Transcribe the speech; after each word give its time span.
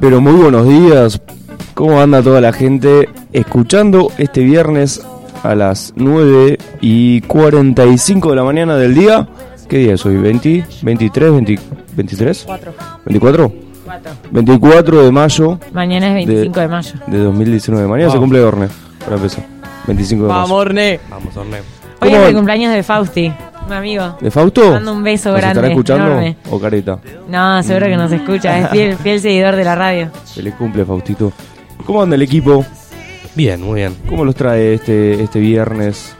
Pero 0.00 0.20
muy 0.20 0.32
buenos 0.32 0.66
días. 0.68 1.20
¿Cómo 1.74 2.00
anda 2.00 2.22
toda 2.22 2.40
la 2.40 2.52
gente? 2.52 3.08
Escuchando 3.32 4.10
este 4.18 4.42
viernes 4.42 5.02
a 5.42 5.54
las 5.54 5.92
9 5.96 6.58
y 6.80 7.20
45 7.22 8.30
de 8.30 8.36
la 8.36 8.44
mañana 8.44 8.76
del 8.76 8.94
día. 8.94 9.28
¿Qué 9.68 9.78
día 9.78 9.94
es 9.94 10.04
hoy? 10.06 10.16
¿20? 10.16 10.64
¿23? 10.82 11.32
20, 11.32 11.58
¿23? 11.96 12.42
4. 12.46 12.72
¿24? 13.06 13.52
24 14.30 15.04
de 15.04 15.10
mayo 15.12 15.58
Mañana 15.72 16.08
es 16.08 16.26
25 16.26 16.60
de, 16.60 16.68
mayo. 16.68 16.92
de 17.06 17.18
2019. 17.18 17.86
Mañana 17.88 18.10
se 18.10 18.16
Wow. 18.16 18.22
cumple 18.24 18.40
Orne, 18.42 18.68
para 19.04 19.16
empezar. 19.16 19.44
25 19.86 20.22
de 20.24 20.28
Vamos, 20.28 20.48
mayo. 20.48 20.60
Orne. 20.60 21.00
Vamos, 21.10 21.36
Orne. 21.36 21.56
Hoy 22.00 22.10
¿Cómo 22.10 22.16
es 22.22 22.28
el 22.28 22.34
cumpleaños 22.34 22.72
de 22.74 22.82
Fausti, 22.82 23.32
un 23.68 23.72
amigo. 23.74 24.16
¿De 24.20 24.30
Fausto? 24.30 24.72
Mando 24.72 24.92
un 24.92 25.02
beso 25.02 25.30
¿Nos 25.30 25.38
grande, 25.38 25.52
estará 25.60 25.68
escuchando 25.68 26.06
enorme. 26.06 26.36
o 26.50 26.60
careta? 26.60 26.98
No, 27.28 27.62
seguro 27.62 27.86
que 27.86 27.96
nos 27.96 28.10
escucha, 28.12 28.58
es 28.58 28.68
fiel, 28.70 28.96
fiel 29.02 29.20
seguidor 29.20 29.54
de 29.56 29.64
la 29.64 29.74
radio. 29.74 30.10
Feliz 30.34 30.54
cumple, 30.54 30.84
Faustito. 30.84 31.32
¿Cómo 31.86 32.02
anda 32.02 32.16
el 32.16 32.22
equipo? 32.22 32.64
Bien, 33.34 33.62
muy 33.62 33.76
bien. 33.80 33.96
¿Cómo 34.08 34.24
los 34.24 34.34
trae 34.34 34.74
este, 34.74 35.22
este 35.22 35.38
viernes? 35.38 36.14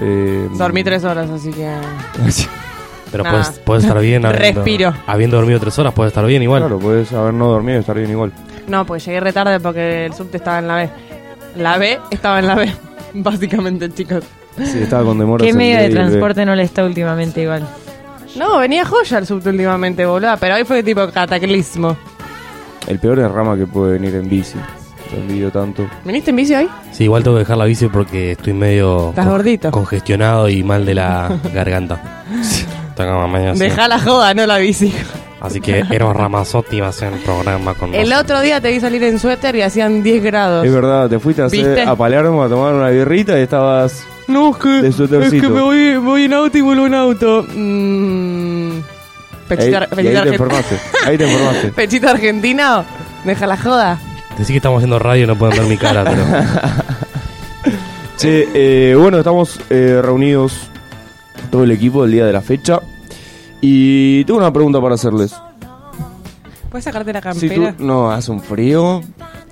Eh, 0.00 0.48
Dormí 0.56 0.84
tres 0.84 1.02
horas, 1.04 1.28
así 1.30 1.50
que. 1.50 1.68
Pero 3.10 3.24
Nada. 3.24 3.42
puedes, 3.42 3.58
puedes 3.60 3.84
estar 3.84 4.00
bien. 4.00 4.24
habiendo- 4.26 4.60
Respiro. 4.62 4.94
Habiendo 5.06 5.36
dormido 5.38 5.58
tres 5.60 5.78
horas, 5.78 5.92
puedes 5.94 6.10
estar 6.10 6.24
bien 6.26 6.42
igual. 6.42 6.60
Claro, 6.62 6.78
puedes 6.78 7.12
haber 7.12 7.34
no 7.34 7.48
dormido 7.48 7.78
y 7.78 7.80
estar 7.80 7.96
bien 7.96 8.10
igual. 8.10 8.32
No, 8.66 8.84
pues 8.84 9.04
llegué 9.04 9.18
retarde 9.20 9.58
porque 9.60 10.06
el 10.06 10.12
subte 10.14 10.36
estaba 10.36 10.58
en 10.58 10.68
la 10.68 10.76
B. 10.76 10.90
La 11.56 11.78
B 11.78 11.98
estaba 12.10 12.38
en 12.38 12.46
la 12.46 12.54
B, 12.54 12.70
básicamente, 13.14 13.90
chicos. 13.92 14.22
Sí, 14.64 14.78
estaba 14.82 15.04
con 15.04 15.18
demoras. 15.18 15.46
¿Qué 15.46 15.52
medio 15.52 15.78
de 15.78 15.88
transporte 15.90 16.44
no 16.44 16.54
le 16.54 16.62
está 16.64 16.84
últimamente 16.84 17.42
igual? 17.42 17.66
No, 18.36 18.58
venía 18.58 18.84
joya 18.84 19.18
el 19.18 19.26
subte 19.26 19.48
últimamente, 19.50 20.04
boludo. 20.06 20.34
Pero 20.38 20.54
hoy 20.56 20.64
fue 20.64 20.82
tipo 20.82 21.08
cataclismo. 21.10 21.96
El 22.86 22.98
peor 22.98 23.18
es 23.18 23.30
Rama 23.30 23.56
que 23.56 23.66
puede 23.66 23.92
venir 23.94 24.14
en 24.14 24.28
bici. 24.28 24.56
Lo 25.12 25.18
envidio 25.18 25.50
tanto. 25.50 25.86
¿Viniste 26.04 26.30
en 26.30 26.36
bici 26.36 26.54
hoy? 26.54 26.68
Sí, 26.92 27.04
igual 27.04 27.22
tengo 27.22 27.36
que 27.36 27.40
dejar 27.40 27.56
la 27.56 27.64
bici 27.64 27.86
porque 27.88 28.32
estoy 28.32 28.52
medio 28.52 29.10
Estás 29.10 29.26
gordito. 29.26 29.70
congestionado 29.70 30.48
y 30.48 30.62
mal 30.62 30.84
de 30.84 30.94
la 30.94 31.38
garganta. 31.54 32.24
Tengo. 32.94 33.54
Dejá 33.54 33.88
la 33.88 33.98
joda, 33.98 34.34
no 34.34 34.46
la 34.46 34.58
bici. 34.58 34.92
Así 35.40 35.60
que 35.60 35.84
Eros 35.90 36.14
Ramazotti 36.16 36.80
va 36.80 36.86
a 36.86 36.90
hacer 36.90 37.12
el 37.12 37.20
programa 37.20 37.74
con 37.74 37.94
El 37.94 38.08
nosotros. 38.08 38.22
otro 38.24 38.40
día 38.40 38.60
te 38.60 38.70
vi 38.72 38.80
salir 38.80 39.02
en 39.04 39.18
suéter 39.18 39.54
y 39.56 39.62
hacían 39.62 40.02
10 40.02 40.22
grados. 40.24 40.66
Es 40.66 40.72
verdad, 40.72 41.08
te 41.08 41.18
fuiste 41.18 41.42
a, 41.42 41.46
hacer- 41.46 41.64
¿Viste? 41.64 41.82
a 41.82 41.94
Palermo 41.94 42.42
a 42.42 42.48
tomar 42.48 42.74
una 42.74 42.88
birrita 42.90 43.38
y 43.38 43.42
estabas. 43.42 44.04
No, 44.28 44.50
es 44.50 44.56
que, 44.58 44.68
De 44.68 44.88
es 44.88 45.30
que 45.32 45.48
me 45.48 45.60
voy, 45.60 45.96
voy 45.96 46.24
en 46.24 46.34
auto 46.34 46.56
y 46.58 46.60
vuelvo 46.60 46.86
en 46.86 46.94
auto. 46.94 47.44
Mm, 47.54 48.70
Ahí, 49.50 49.72
ar- 49.74 49.88
ahí 49.90 49.96
pechito 49.96 50.22
te 50.22 50.28
informaste. 50.30 50.78
Ahí 51.06 51.16
te 51.18 51.24
informaste. 51.26 51.68
pechito 51.76 52.08
argentino. 52.10 52.84
Deja 53.24 53.46
la 53.46 53.56
joda. 53.56 53.98
Decí 54.38 54.52
que 54.52 54.58
estamos 54.58 54.78
haciendo 54.78 54.98
radio 54.98 55.24
y 55.24 55.26
no 55.26 55.36
pueden 55.36 55.58
ver 55.58 55.66
mi 55.66 55.76
cara, 55.78 56.04
pero. 56.04 56.24
Che, 58.18 58.48
eh, 58.52 58.94
bueno, 58.96 59.18
estamos 59.18 59.60
eh, 59.70 60.00
reunidos 60.02 60.52
todo 61.52 61.62
el 61.64 61.70
equipo 61.70 62.04
el 62.04 62.10
día 62.10 62.26
de 62.26 62.32
la 62.32 62.40
fecha. 62.40 62.80
Y 63.60 64.24
tengo 64.24 64.38
una 64.40 64.52
pregunta 64.52 64.80
para 64.80 64.96
hacerles. 64.96 65.34
¿Puedes 66.70 66.84
sacarte 66.84 67.12
la 67.12 67.20
Si 67.32 67.48
campera? 67.48 67.72
tu- 67.74 67.84
no, 67.84 68.10
hace 68.10 68.30
un 68.32 68.40
frío. 68.42 69.00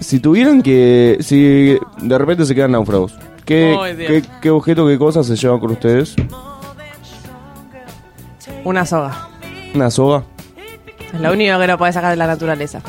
Si 0.01 0.21
tuvieran 0.21 0.63
que. 0.63 1.17
Si 1.21 1.79
de 2.03 2.19
repente 2.19 2.45
se 2.45 2.55
quedan 2.55 2.73
náufragos, 2.73 3.15
¿qué, 3.47 3.95
qué, 3.97 4.23
qué 4.43 4.51
objeto, 4.51 4.87
qué 4.87 4.99
cosas 4.99 5.27
se 5.27 5.37
llevan 5.37 5.59
con 5.61 5.71
ustedes? 5.71 6.15
Una 8.65 8.85
soga. 8.85 9.29
¿Una 9.75 9.91
soga? 9.91 10.23
Es 11.15 11.21
lo 11.21 11.33
único 11.33 11.59
que 11.59 11.67
no 11.67 11.79
podés 11.79 11.95
sacar 11.95 12.11
de 12.11 12.17
la 12.17 12.27
naturaleza. 12.27 12.81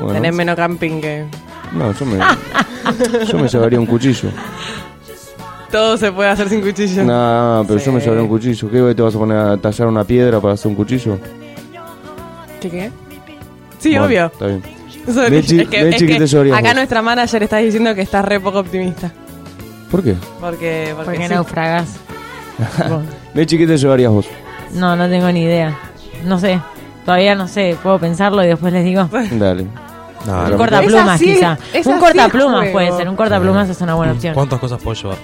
Bueno, 0.00 0.12
Tenés 0.14 0.34
menos 0.34 0.56
camping 0.56 1.00
que... 1.00 1.24
no, 1.72 1.92
yo 1.92 2.06
me, 2.06 2.18
yo 3.26 3.38
me 3.38 3.48
llevaría 3.48 3.78
un 3.80 3.86
cuchillo. 3.86 4.30
Todo 5.70 5.96
se 5.96 6.12
puede 6.12 6.30
hacer 6.30 6.48
sin 6.48 6.60
cuchillo. 6.62 7.04
No, 7.04 7.64
pero 7.66 7.78
yo 7.80 7.92
me 7.92 8.00
Sí. 8.00 8.04
llevaría 8.04 8.22
un 8.22 8.28
cuchillo. 8.28 8.70
¿Qué 8.70 8.94
te 8.94 9.02
vas 9.02 9.14
a 9.14 9.18
poner 9.18 9.36
a 9.38 9.56
tallar 9.56 9.88
una 9.88 10.04
piedra 10.04 10.40
para 10.40 10.54
hacer 10.54 10.68
un 10.68 10.74
cuchillo? 10.76 11.18
¿Qué 12.60 12.70
qué? 12.70 12.90
Sí, 13.78 13.90
Bueno, 13.90 14.06
obvio. 14.06 14.26
Está 14.26 14.46
bien. 14.46 14.62
Mechi- 15.06 15.60
es 15.62 15.68
que, 15.68 15.88
es 15.88 15.96
¿qué 15.96 16.06
que 16.06 16.18
te 16.26 16.52
acá 16.52 16.62
vos? 16.68 16.74
nuestra 16.74 17.02
manager 17.02 17.42
está 17.42 17.58
diciendo 17.58 17.94
que 17.94 18.02
estás 18.02 18.24
re 18.24 18.40
poco 18.40 18.60
optimista. 18.60 19.12
¿Por 19.90 20.02
qué? 20.02 20.14
Porque... 20.40 20.92
Porque, 20.94 21.04
Porque 21.04 21.28
sí. 21.28 21.34
naufragás. 21.34 21.88
¿qué 23.34 23.46
te 23.66 23.76
llevarías 23.76 24.10
vos? 24.12 24.26
No, 24.72 24.96
no 24.96 25.08
tengo 25.08 25.30
ni 25.30 25.42
idea. 25.42 25.76
No 26.24 26.38
sé. 26.38 26.60
Todavía 27.04 27.34
no 27.34 27.46
sé. 27.48 27.76
Puedo 27.82 27.98
pensarlo 27.98 28.42
y 28.44 28.48
después 28.48 28.72
les 28.72 28.84
digo. 28.84 29.08
Dale. 29.32 29.66
No, 30.26 30.42
Un 30.44 30.50
no. 30.50 30.56
Cortaplumas, 30.56 31.18
sí- 31.20 31.34
quizá. 31.34 31.56
Un 31.84 31.98
cortaplumas 32.00 32.68
puede 32.70 32.92
ser. 32.92 33.08
Un 33.08 33.16
cortaplumas 33.16 33.68
es 33.68 33.80
una 33.80 33.94
buena 33.94 34.12
opción. 34.12 34.34
¿Cuántas 34.34 34.58
cosas 34.58 34.80
puedo 34.82 35.00
llevar? 35.00 35.18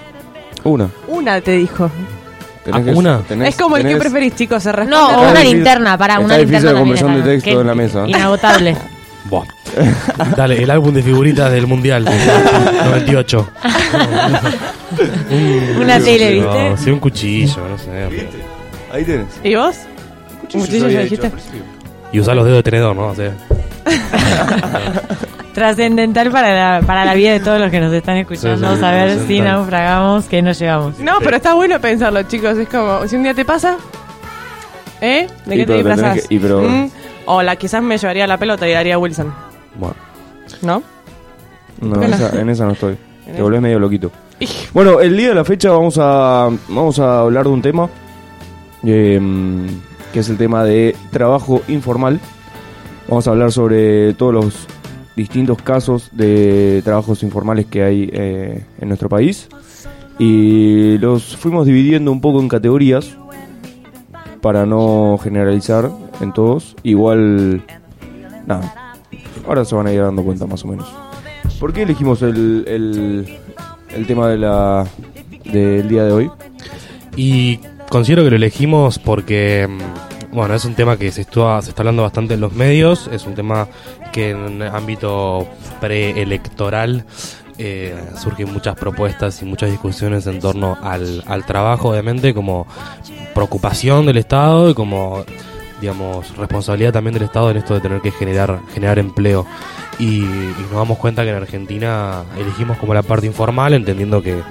Una. 0.63 0.87
Una 1.07 1.41
te 1.41 1.51
dijo. 1.51 1.89
Ah, 2.71 2.79
¿una? 2.95 3.19
tenés- 3.27 3.47
es 3.49 3.57
como 3.57 3.75
el 3.75 3.85
que 3.85 3.97
preferís, 3.97 4.35
chicos. 4.35 4.63
Se 4.63 4.71
No, 4.71 5.07
o 5.07 5.09
Está 5.09 5.19
una 5.19 5.31
difícil- 5.41 5.53
linterna, 5.55 5.97
para 5.97 6.13
está 6.13 6.25
una 6.25 6.37
difícil 6.37 6.51
linterna 6.53 6.71
la 6.71 6.79
también 6.79 6.97
conversión 6.97 7.11
está- 7.11 7.27
de 7.27 7.33
texto 7.35 7.49
que- 7.49 7.59
en 7.61 7.67
la 7.67 7.75
mesa. 7.75 8.03
Inagotable. 8.07 8.77
Buah. 9.25 9.43
Dale, 10.37 10.63
el 10.63 10.71
álbum 10.71 10.93
de 10.93 11.03
figuritas 11.03 11.51
del 11.51 11.67
Mundial. 11.67 12.05
98. 12.05 13.49
Una 15.81 15.99
tele, 15.99 16.41
No, 16.41 16.53
¿viste? 16.53 16.77
sí, 16.83 16.91
un 16.91 16.99
cuchillo, 16.99 17.67
no 17.67 17.77
sé. 17.77 17.91
Ahí 18.91 19.03
tenés. 19.03 19.27
¿Y 19.43 19.55
vos? 19.55 19.75
Cuchillo 20.41 20.65
Cuchillo 20.65 20.89
ya 20.89 20.99
dijiste. 21.01 21.15
hecho 21.15 21.25
al 21.35 21.41
principio. 21.41 21.63
Y 22.11 22.19
usar 22.19 22.35
los 22.35 22.45
dedos 22.45 22.59
de 22.59 22.63
tenedor, 22.63 22.95
¿no? 22.95 23.07
O 23.07 23.15
sea, 23.15 23.31
Trascendental 25.53 26.31
para 26.31 26.79
la, 26.79 26.85
para 26.85 27.05
la 27.05 27.13
vida 27.13 27.31
de 27.33 27.39
todos 27.39 27.59
los 27.59 27.69
que 27.69 27.79
nos 27.79 27.93
están 27.93 28.17
escuchando. 28.17 28.69
Sí, 28.69 28.75
sí, 28.75 28.81
saber 28.81 29.19
si 29.27 29.39
naufragamos, 29.39 30.25
que 30.25 30.41
nos 30.41 30.57
llevamos. 30.59 30.97
No, 30.99 31.13
pero 31.23 31.37
está 31.37 31.53
bueno 31.53 31.79
pensarlo, 31.79 32.23
chicos. 32.23 32.57
Es 32.57 32.67
como, 32.67 33.07
si 33.07 33.15
un 33.15 33.23
día 33.23 33.33
te 33.35 33.45
pasa, 33.45 33.77
¿eh? 35.01 35.27
¿De 35.45 35.55
Y 35.55 35.59
qué 35.59 35.65
te 35.65 35.73
pero 35.73 35.83
tenés 35.83 35.97
disfrazás? 35.97 36.27
que- 36.27 36.35
y 36.35 36.39
pero- 36.39 36.61
Mm, 36.61 36.89
O 37.25 37.41
la 37.41 37.55
quizás 37.55 37.81
me 37.83 37.97
llevaría 37.97 38.25
la 38.27 38.37
pelota 38.37 38.67
y 38.67 38.71
daría 38.73 38.95
a 38.95 38.97
Wilson, 38.97 39.33
Bueno, 39.79 39.95
¿no? 40.61 40.83
no, 41.81 41.95
no? 41.97 42.03
esa- 42.03 42.39
en 42.39 42.49
esa 42.49 42.65
no 42.65 42.71
estoy. 42.73 42.95
En 43.27 43.35
Te 43.35 43.41
volvés 43.41 43.61
medio 43.61 43.79
loquito. 43.79 44.11
Bueno, 44.73 44.99
el 44.99 45.15
día 45.15 45.29
de 45.29 45.35
la 45.35 45.45
fecha 45.45 45.71
vamos 45.71 45.97
a 45.99 46.49
vamos 46.67 46.99
a 46.99 47.19
hablar 47.21 47.45
de 47.45 47.51
un 47.51 47.61
tema 47.61 47.87
eh, 48.83 49.21
que 50.11 50.19
es 50.19 50.29
el 50.29 50.37
tema 50.37 50.63
de 50.63 50.95
trabajo 51.11 51.61
informal. 51.69 52.19
Vamos 53.07 53.27
a 53.27 53.31
hablar 53.31 53.51
sobre 53.51 54.13
todos 54.13 54.33
los 54.33 54.67
distintos 55.15 55.61
casos 55.61 56.09
de 56.11 56.81
trabajos 56.83 57.23
informales 57.23 57.67
que 57.67 57.83
hay 57.83 58.09
eh, 58.11 58.65
en 58.79 58.87
nuestro 58.87 59.07
país 59.09 59.47
y 60.19 60.97
los 60.97 61.35
fuimos 61.37 61.65
dividiendo 61.65 62.11
un 62.11 62.19
poco 62.21 62.39
en 62.41 62.47
categorías 62.49 63.15
para 64.41 64.65
no 64.65 65.17
generalizar 65.21 65.89
en 66.21 66.33
todos. 66.33 66.75
Igual, 66.83 67.63
nada, 68.45 68.82
ahora 69.45 69.65
se 69.65 69.75
van 69.75 69.87
a 69.87 69.93
ir 69.93 70.01
dando 70.01 70.23
cuenta 70.23 70.45
más 70.45 70.63
o 70.63 70.67
menos. 70.67 70.87
¿Por 71.59 71.73
qué 71.73 71.83
elegimos 71.83 72.21
el, 72.21 72.65
el, 72.67 74.07
tema 74.07 74.27
de 74.27 74.37
la 74.37 74.87
del 75.45 75.87
día 75.87 76.03
de 76.03 76.11
hoy? 76.11 76.31
Y 77.15 77.59
considero 77.89 78.23
que 78.23 78.31
lo 78.31 78.35
elegimos 78.35 78.99
porque, 78.99 79.67
mm, 79.69 80.35
bueno, 80.35 80.55
es 80.55 80.65
un 80.65 80.75
tema 80.75 80.97
que 80.97 81.11
se 81.11 81.21
está, 81.21 81.61
se 81.61 81.69
está 81.69 81.81
hablando 81.81 82.03
bastante 82.03 82.33
en 82.33 82.41
los 82.41 82.53
medios, 82.53 83.09
es 83.11 83.25
un 83.25 83.35
tema 83.35 83.67
que 84.11 84.31
en 84.31 84.61
ámbito 84.61 85.47
preelectoral 85.79 87.05
eh, 87.57 87.95
surgen 88.17 88.51
muchas 88.51 88.75
propuestas 88.75 89.41
y 89.41 89.45
muchas 89.45 89.69
discusiones 89.69 90.25
en 90.27 90.39
torno 90.39 90.77
al, 90.81 91.23
al 91.27 91.45
trabajo, 91.45 91.89
obviamente, 91.89 92.33
como 92.33 92.67
preocupación 93.33 94.05
del 94.05 94.17
Estado 94.17 94.69
y 94.69 94.73
como, 94.73 95.23
digamos, 95.83 96.35
responsabilidad 96.37 96.91
también 96.93 97.13
del 97.13 97.23
Estado 97.23 97.51
en 97.51 97.57
esto 97.57 97.73
de 97.75 97.81
tener 97.81 98.01
que 98.01 98.11
generar, 98.11 98.59
generar 98.73 98.97
empleo. 98.99 99.45
Y, 99.99 100.23
y 100.23 100.55
nos 100.61 100.71
damos 100.71 100.97
cuenta 100.97 101.23
que 101.23 101.29
en 101.29 101.35
Argentina 101.35 102.23
elegimos 102.37 102.77
como 102.77 102.93
la 102.93 103.03
parte 103.03 103.27
informal, 103.27 103.73
entendiendo 103.73 104.21
que 104.21 104.41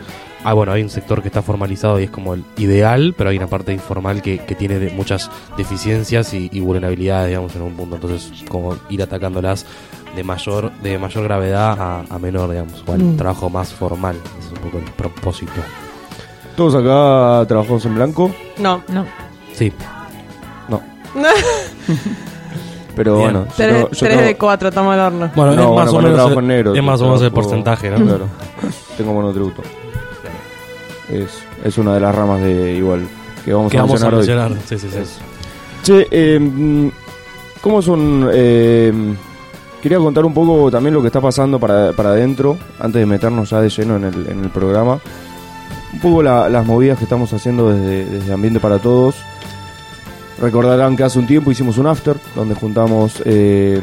Ah, 0.45 0.55
bueno, 0.55 0.73
hay 0.73 0.83
un 0.83 0.91
sector 0.91 1.23
que 1.23 1.29
está 1.29 1.41
formalizado 1.41 2.01
y 2.01 2.03
es 2.03 2.11
como 2.11 2.35
el 2.35 2.43
ideal, 2.57 3.15
pero 3.17 3.31
hay 3.31 3.37
una 3.37 3.47
parte 3.47 3.73
informal 3.73 4.23
que, 4.23 4.39
que 4.41 4.57
tiene 4.57 4.81
de- 4.81 4.91
muchas 4.91 5.31
deficiencias 5.57 6.35
y, 6.35 6.51
y 6.53 6.59
vulnerabilidades, 6.59 7.29
digamos, 7.29 7.55
en 7.55 7.63
un 7.63 7.75
punto. 7.77 7.95
Entonces, 7.95 8.33
como 8.49 8.77
ir 8.91 9.01
atacándolas 9.05 9.65
de 10.17 10.25
mayor 10.25 10.73
de 10.83 10.99
mayor 10.99 11.23
gravedad 11.23 11.81
a, 11.81 12.05
a 12.13 12.19
menor, 12.19 12.51
digamos, 12.51 12.83
o 12.85 12.93
al 12.93 12.99
Mm. 13.05 13.17
trabajo 13.19 13.51
más 13.51 13.73
formal. 13.73 14.17
Ese 14.41 14.49
es 14.49 14.53
un 14.59 14.59
poco 14.69 14.79
el 14.79 14.85
propósito. 14.95 15.53
Todos 16.57 16.75
acá 16.75 17.47
trabajamos 17.47 17.85
en 17.87 17.95
blanco, 17.95 18.35
No. 18.59 18.83
No. 18.89 19.07
Sí, 19.53 19.73
pero 22.97 23.17
Bien. 23.19 23.33
bueno, 23.33 23.47
yo 23.49 23.55
Tres, 23.57 23.75
tengo- 23.75 23.91
yo 23.91 23.99
tres 23.99 24.11
tengo- 24.11 24.23
de 24.27 24.37
cuatro, 24.39 24.69
estamos 24.69 24.95
al 24.95 25.01
horno. 25.01 25.31
bueno, 25.35 25.53
No, 25.53 25.63
es 25.63 25.67
bueno, 25.69 25.75
más 25.75 25.89
o 25.89 25.93
cuando 25.93 26.09
menos, 26.09 26.15
trabajo 26.17 26.39
el- 26.39 26.45
en 26.45 26.49
negro, 26.49 26.75
es 26.75 26.83
más 26.83 27.01
o 27.01 27.05
menos 27.05 27.23
el 27.23 27.29
trabajo- 27.31 27.49
porcentaje, 27.49 27.91
¿no? 27.91 27.97
Claro, 28.05 28.27
tengo 28.97 29.13
monotributo. 29.15 29.63
Es, 31.11 31.29
es 31.65 31.79
una 31.79 31.95
de 31.95 32.01
las 32.01 32.15
ramas 32.15 32.41
de 32.43 32.73
igual 32.75 33.07
que 33.45 33.53
vamos 33.53 33.71
Que 33.71 33.79
a 33.79 33.83
vamos 33.83 34.03
a 34.03 34.11
mencionar 34.11 34.51
hoy. 34.51 34.57
mencionar. 34.57 34.63
Sí, 34.67 34.79
sí, 34.79 34.89
sí. 34.91 35.21
Che, 35.83 36.09
eh, 36.11 36.39
mm, 36.39 36.89
¿Cómo 37.61 37.81
son? 37.83 38.29
eh, 38.33 38.93
quería 39.83 39.99
contar 39.99 40.25
un 40.25 40.33
poco 40.35 40.71
también 40.71 40.95
lo 40.95 41.01
que 41.01 41.09
está 41.09 41.21
pasando 41.21 41.59
para, 41.59 41.93
para 41.93 42.11
adentro, 42.11 42.57
antes 42.79 43.01
de 43.01 43.07
meternos 43.07 43.51
ya 43.51 43.61
de 43.61 43.69
lleno 43.69 43.97
en 43.97 44.05
el, 44.05 44.27
en 44.29 44.41
el 44.45 44.51
programa. 44.51 44.99
Un 45.93 46.01
poco 46.01 46.23
la- 46.23 46.49
las 46.49 46.65
movidas 46.67 46.99
que 46.99 47.05
estamos 47.05 47.33
haciendo 47.33 47.71
desde, 47.71 48.05
desde 48.07 48.33
Ambiente 48.33 48.59
para 48.61 48.79
Todos. 48.79 49.15
Recordarán 50.41 50.97
que 50.97 51.05
hace 51.05 51.19
un 51.19 51.27
tiempo 51.27 51.51
hicimos 51.51 51.79
un 51.79 51.87
after, 51.87 52.17
donde 52.35 52.55
juntamos, 52.55 53.23
eh, 53.25 53.81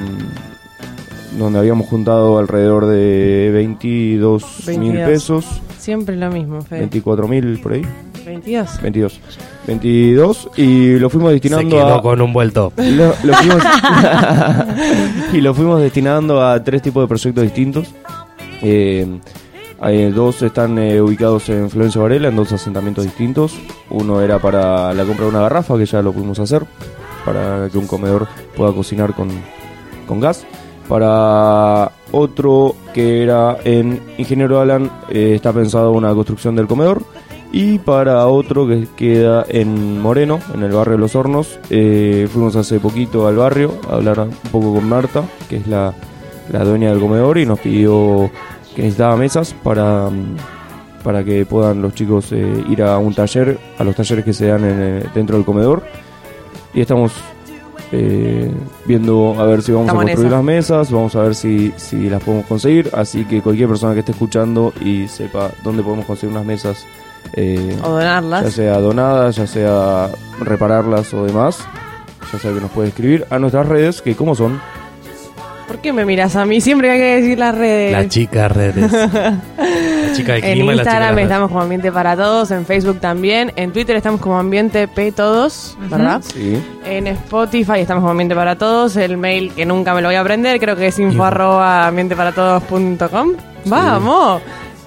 donde 1.37 1.59
habíamos 1.59 1.87
juntado 1.87 2.37
alrededor 2.37 2.85
de 2.85 3.49
22 3.53 4.67
mil 4.67 4.91
22. 4.93 5.09
pesos, 5.09 5.61
Siempre 5.77 6.17
lo 6.17 6.29
mismo, 6.29 6.61
Fede. 6.61 6.81
24 6.81 7.27
mil 7.27 7.59
por 7.61 7.73
ahí, 7.73 7.83
22. 8.25 8.81
22. 8.81 9.19
22 9.65 10.49
y 10.57 10.97
lo 10.99 11.09
fuimos 11.09 11.29
Se 11.29 11.33
destinando 11.33 11.75
quedó 11.75 11.95
a... 11.95 12.01
con 12.01 12.21
un 12.21 12.33
vuelto. 12.33 12.73
Lo, 12.77 13.13
lo 13.23 13.33
fuimos 13.33 13.63
y 15.33 15.41
lo 15.41 15.53
fuimos 15.53 15.81
destinando 15.81 16.43
a 16.45 16.63
tres 16.63 16.81
tipos 16.81 17.03
de 17.03 17.07
proyectos 17.07 17.43
distintos. 17.43 17.87
Eh, 18.61 19.19
eh, 19.83 20.11
dos 20.13 20.41
están 20.41 20.77
eh, 20.77 21.01
ubicados 21.01 21.49
en 21.49 21.69
Florencio 21.69 22.01
Varela, 22.01 22.27
en 22.27 22.35
dos 22.35 22.51
asentamientos 22.51 23.05
distintos. 23.05 23.57
Uno 23.89 24.21
era 24.21 24.39
para 24.39 24.93
la 24.93 25.05
compra 25.05 25.25
de 25.25 25.31
una 25.31 25.41
garrafa, 25.41 25.77
que 25.77 25.85
ya 25.85 26.01
lo 26.01 26.11
pudimos 26.11 26.39
hacer, 26.39 26.65
para 27.25 27.69
que 27.69 27.77
un 27.77 27.87
comedor 27.87 28.27
pueda 28.55 28.73
cocinar 28.73 29.13
con, 29.13 29.29
con 30.07 30.19
gas. 30.19 30.45
Para 30.87 31.91
otro 32.11 32.75
que 32.93 33.21
era 33.21 33.57
en 33.63 34.01
Ingeniero 34.17 34.59
Alan, 34.59 34.91
eh, 35.09 35.33
está 35.35 35.53
pensado 35.53 35.91
una 35.91 36.13
construcción 36.13 36.55
del 36.55 36.67
comedor. 36.67 37.03
Y 37.51 37.79
para 37.79 38.27
otro 38.27 38.67
que 38.67 38.87
queda 38.95 39.43
en 39.49 39.99
Moreno, 39.99 40.39
en 40.53 40.61
el 40.61 40.71
barrio 40.71 40.93
de 40.93 40.99
Los 40.99 41.15
Hornos, 41.15 41.59
eh, 41.71 42.27
fuimos 42.31 42.55
hace 42.55 42.79
poquito 42.79 43.27
al 43.27 43.37
barrio 43.37 43.73
a 43.89 43.95
hablar 43.95 44.19
un 44.19 44.51
poco 44.51 44.73
con 44.73 44.87
Marta, 44.87 45.23
que 45.49 45.57
es 45.57 45.67
la, 45.67 45.93
la 46.51 46.63
dueña 46.63 46.91
del 46.91 46.99
comedor, 46.99 47.39
y 47.39 47.47
nos 47.47 47.59
pidió 47.59 48.29
que 48.75 48.81
necesitaba 48.83 49.15
mesas 49.15 49.53
para, 49.63 50.09
mm, 50.09 50.35
para 51.03 51.23
que 51.23 51.45
puedan 51.45 51.81
los 51.81 51.93
chicos 51.93 52.31
eh, 52.31 52.63
ir 52.69 52.83
a 52.83 52.97
un 52.97 53.13
taller, 53.13 53.57
a 53.77 53.83
los 53.83 53.95
talleres 53.95 54.25
que 54.25 54.33
se 54.33 54.47
dan 54.47 54.63
en, 54.65 54.77
eh, 54.81 55.03
dentro 55.13 55.35
del 55.37 55.45
comedor. 55.45 55.83
Y 56.73 56.81
estamos 56.81 57.11
eh, 57.91 58.51
viendo 58.85 59.35
a 59.39 59.45
ver 59.45 59.61
si 59.63 59.71
vamos 59.71 59.87
Estamos 59.87 60.03
a 60.03 60.07
construir 60.07 60.31
las 60.31 60.43
mesas, 60.43 60.91
vamos 60.91 61.15
a 61.15 61.21
ver 61.23 61.33
si, 61.35 61.73
si 61.77 62.09
las 62.09 62.21
podemos 62.21 62.45
conseguir. 62.45 62.89
Así 62.93 63.25
que 63.25 63.41
cualquier 63.41 63.67
persona 63.69 63.93
que 63.93 64.01
esté 64.01 64.11
escuchando 64.11 64.73
y 64.81 65.07
sepa 65.07 65.49
dónde 65.63 65.81
podemos 65.81 66.05
conseguir 66.05 66.35
unas 66.35 66.45
mesas, 66.45 66.85
eh, 67.33 67.77
O 67.83 67.89
donarlas. 67.89 68.43
ya 68.43 68.51
sea 68.51 68.79
donadas, 68.79 69.35
ya 69.35 69.47
sea 69.47 70.09
repararlas 70.41 71.13
o 71.13 71.25
demás, 71.25 71.59
ya 72.31 72.37
sea 72.39 72.53
que 72.53 72.61
nos 72.61 72.71
puede 72.71 72.89
escribir 72.89 73.25
a 73.31 73.39
nuestras 73.39 73.67
redes, 73.67 74.01
que 74.03 74.15
como 74.15 74.35
son, 74.35 74.61
¿Por 75.69 75.77
qué 75.77 75.93
me 75.93 76.03
miras 76.03 76.35
a 76.35 76.47
mí? 76.47 76.61
Siempre 76.61 76.89
hay 76.89 76.97
que 76.97 77.15
decir 77.21 77.37
las 77.37 77.55
redes. 77.55 77.91
La 77.91 78.07
chica 78.07 78.47
redes. 78.47 78.91
La 78.91 80.13
chica 80.15 80.33
de 80.33 80.39
En 80.39 80.53
clima 80.53 80.73
y 80.73 80.77
la 80.77 80.83
chica 80.83 80.85
de 80.89 80.89
Instagram 80.99 81.19
estamos 81.19 81.49
como 81.49 81.61
Ambiente 81.61 81.91
para 81.91 82.15
Todos, 82.15 82.49
en 82.49 82.65
Facebook 82.65 82.99
también, 82.99 83.51
en 83.55 83.71
Twitter 83.71 83.95
estamos 83.95 84.19
como 84.19 84.39
Ambiente 84.39 84.87
P 84.87 85.11
Todos, 85.11 85.77
¿verdad? 85.81 86.23
sí, 86.23 86.59
En 86.83 87.05
Spotify 87.05 87.81
estamos 87.81 88.01
como 88.01 88.09
Ambiente 88.09 88.33
para 88.33 88.57
Todos, 88.57 88.97
el 88.97 89.17
mail 89.17 89.53
que 89.53 89.67
nunca 89.67 89.93
me 89.93 90.01
lo 90.01 90.07
voy 90.07 90.15
a 90.15 90.21
aprender, 90.21 90.59
creo 90.59 90.75
que 90.75 90.87
es 90.87 90.97
info 90.97 91.23
arroba 91.23 91.85
ambienteparatodos.com. 91.85 93.33
¡Vamos! 93.65 94.41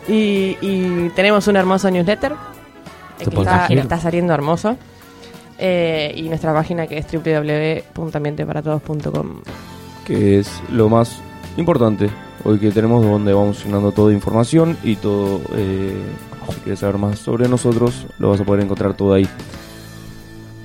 Y, 0.09 0.57
y 0.61 1.11
tenemos 1.15 1.47
un 1.47 1.55
hermoso 1.55 1.93
newsletter 1.93 2.33
Te 3.19 3.27
que 3.27 3.39
está, 3.39 3.67
está 3.69 4.01
saliendo 4.01 4.35
hermoso. 4.35 4.77
Eh, 5.59 6.13
y 6.17 6.23
nuestra 6.23 6.53
página 6.53 6.89
que 6.89 6.99
es 6.99 7.07
www.ambienteparatodos.com. 7.07 9.43
que 10.05 10.39
es 10.39 10.63
lo 10.71 10.89
más 10.89 11.21
importante 11.57 12.11
hoy 12.45 12.59
que 12.59 12.71
tenemos, 12.71 13.05
donde 13.05 13.33
vamos 13.33 13.65
llenando 13.65 13.93
toda 13.93 14.13
información 14.13 14.77
y 14.83 14.97
todo, 14.97 15.41
eh, 15.55 15.95
si 16.51 16.61
quieres 16.61 16.81
saber 16.81 16.99
más 16.99 17.19
sobre 17.19 17.49
nosotros, 17.49 18.07
lo 18.19 18.31
vas 18.31 18.41
a 18.41 18.45
poder 18.45 18.65
encontrar 18.65 18.95
todo 18.95 19.15
ahí. 19.15 19.29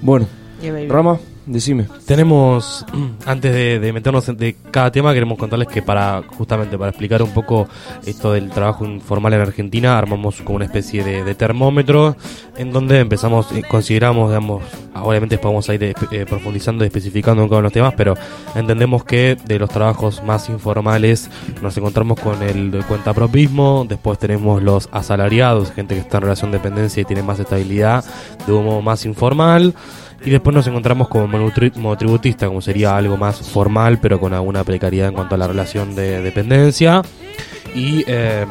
Bueno, 0.01 0.28
Yeah. 0.62 0.88
Rama, 0.89 1.19
decime. 1.48 1.88
Tenemos, 2.06 2.86
antes 3.26 3.54
de, 3.54 3.92
meternos 3.94 4.28
en 4.30 4.38
de 4.38 4.56
cada 4.72 4.92
tema, 4.92 5.14
queremos 5.14 5.38
contarles 5.38 5.68
que 5.68 5.82
para 5.82 6.22
justamente 6.38 6.78
para 6.78 6.90
explicar 6.90 7.24
un 7.24 7.32
poco 7.32 7.68
esto 8.06 8.34
del 8.34 8.50
trabajo 8.50 8.86
informal 8.86 9.34
en 9.34 9.42
Argentina, 9.42 9.98
armamos 9.98 10.42
como 10.42 10.58
una 10.58 10.66
especie 10.66 11.04
de, 11.04 11.36
termómetro 11.36 12.16
en 12.58 12.72
donde 12.72 13.00
empezamos, 13.00 13.52
eh, 13.52 13.64
consideramos, 13.68 14.30
digamos, 14.30 14.64
obviamente 14.96 15.36
después 15.36 15.52
vamos 15.52 15.70
a 15.70 15.76
ir 15.76 15.84
eh, 15.84 16.26
profundizando 16.28 16.84
y 16.84 16.88
especificando 16.88 17.44
en 17.44 17.50
cada 17.50 17.60
uno 17.60 17.64
de 17.64 17.70
los 17.70 17.74
temas, 17.74 17.94
pero 17.96 18.16
entendemos 18.56 19.04
que 19.04 19.38
de 19.46 19.60
los 19.60 19.70
trabajos 19.70 20.24
más 20.24 20.50
informales 20.50 21.30
nos 21.62 21.78
encontramos 21.78 22.20
con 22.20 22.42
el 22.42 22.84
cuentapropismo, 22.88 23.86
después 23.88 24.18
tenemos 24.18 24.64
los 24.64 24.90
asalariados, 24.92 25.72
gente 25.72 25.96
que 25.96 26.02
está 26.02 26.18
en 26.18 26.24
relación 26.24 26.52
de 26.52 26.58
dependencia 26.58 27.02
y 27.02 27.06
tiene 27.06 27.24
más 27.24 27.40
estabilidad 27.40 28.04
de 28.46 28.54
un 28.54 28.66
modo 28.66 28.82
más 28.82 29.06
informal. 29.06 29.74
Y 30.25 30.30
después 30.31 30.54
nos 30.54 30.68
encontramos 30.68 31.08
como 31.08 31.28
monotri- 31.28 31.74
monotributista, 31.75 32.48
como 32.48 32.62
sería 32.62 32.98
algo 32.98 33.16
más 33.18 33.38
formal, 33.50 34.00
pero 34.02 34.19
con 34.19 34.34
alguna 34.34 34.64
precariedad 34.64 35.10
en 35.10 35.14
cuanto 35.16 35.36
a 35.36 35.38
la 35.38 35.48
relación 35.48 35.96
de 35.96 36.22
dependencia. 36.22 37.02
Y 37.74 38.04
eh, 38.08 38.46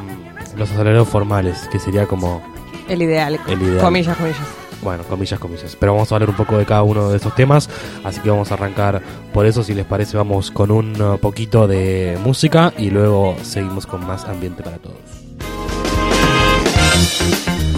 los 0.57 0.71
asalariados 0.71 1.09
formales, 1.09 1.69
que 1.71 1.79
sería 1.79 2.07
como, 2.07 2.43
El 2.89 3.03
ideal. 3.03 3.39
El 3.49 3.61
ideal. 3.61 3.81
Comillas, 3.81 4.17
comillas. 4.17 4.39
bueno, 4.83 5.03
comillas, 5.05 5.39
comillas. 5.41 5.77
Pero 5.79 5.93
vamos 5.95 6.11
a 6.13 6.15
hablar 6.15 6.31
un 6.31 6.37
poco 6.37 6.57
de 6.57 6.65
cada 6.65 6.83
uno 6.83 7.09
de 7.11 7.17
esos 7.19 7.35
temas, 7.35 7.69
así 8.05 8.21
que 8.21 8.31
vamos 8.31 8.51
a 8.53 8.55
arrancar 8.55 9.03
por 9.35 9.45
eso, 9.45 9.63
si 9.63 9.75
les 9.75 9.85
parece, 9.85 10.17
vamos 10.17 10.51
con 10.51 10.71
un 10.71 11.01
uh, 11.01 11.19
poquito 11.19 11.67
de 11.67 12.17
música 12.25 12.73
y 12.79 12.91
luego 12.91 13.37
seguimos 13.43 13.87
con 13.87 14.07
más 14.07 14.25
ambiente 14.27 14.63
para 14.63 14.79
todos. 14.79 14.97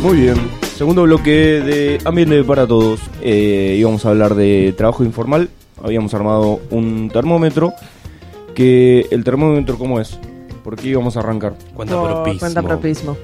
Muy 0.03 0.21
bien, 0.21 0.37
segundo 0.79 1.03
bloque 1.03 1.31
de 1.61 1.99
Ambiente 2.05 2.43
para 2.45 2.67
Todos. 2.67 3.01
Eh, 3.21 3.77
íbamos 3.79 4.07
a 4.07 4.11
hablar 4.11 4.35
de 4.35 4.73
trabajo 4.77 5.03
informal. 5.05 5.49
Habíamos 5.83 6.15
armado 6.15 6.61
un 6.71 7.11
termómetro. 7.13 7.73
Que 8.55 9.07
el 9.11 9.23
termómetro, 9.25 9.77
¿cómo 9.79 10.01
es? 10.01 10.19
¿Por 10.65 10.77
qué 10.77 10.89
íbamos 10.89 11.17
a 11.17 11.21
arrancar? 11.21 11.55
Cuenta 11.75 11.95
Por 11.97 12.13
propismo. 12.13 12.39
Cuenta 12.41 12.63
propismo. 12.63 13.17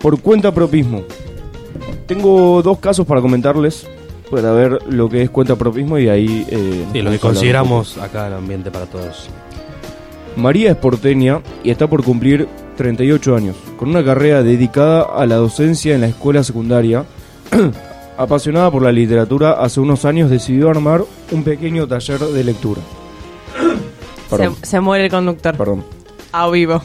Por 0.00 0.20
cuenta 0.20 0.54
propismo. 0.54 1.02
Tengo 2.06 2.62
dos 2.62 2.78
casos 2.78 3.06
para 3.06 3.20
comentarles. 3.20 3.86
Para 4.30 4.52
ver 4.52 4.78
lo 4.88 5.08
que 5.08 5.22
es 5.22 5.30
cuenta 5.30 5.56
propismo 5.56 5.98
y 5.98 6.08
ahí. 6.08 6.46
eh, 6.48 6.84
Sí, 6.92 7.02
lo 7.02 7.10
que 7.10 7.18
consideramos 7.18 7.98
acá 7.98 8.26
en 8.28 8.34
ambiente 8.34 8.70
para 8.70 8.86
todos. 8.86 9.28
María 10.36 10.70
es 10.70 10.76
porteña 10.76 11.40
y 11.62 11.70
está 11.70 11.86
por 11.86 12.02
cumplir 12.04 12.48
38 12.76 13.36
años, 13.36 13.56
con 13.78 13.90
una 13.90 14.04
carrera 14.04 14.42
dedicada 14.42 15.02
a 15.02 15.26
la 15.26 15.36
docencia 15.36 15.94
en 15.94 16.00
la 16.00 16.08
escuela 16.08 16.42
secundaria. 16.42 17.04
Apasionada 18.16 18.70
por 18.70 18.82
la 18.82 18.92
literatura, 18.92 19.52
hace 19.52 19.80
unos 19.80 20.04
años 20.04 20.30
decidió 20.30 20.70
armar 20.70 21.02
un 21.32 21.42
pequeño 21.42 21.86
taller 21.86 22.20
de 22.20 22.44
lectura. 22.44 22.80
Se, 24.28 24.66
se 24.66 24.80
muere 24.80 25.04
el 25.04 25.10
conductor. 25.10 25.56
perdón. 25.56 25.84
A 26.32 26.48
vivo. 26.50 26.82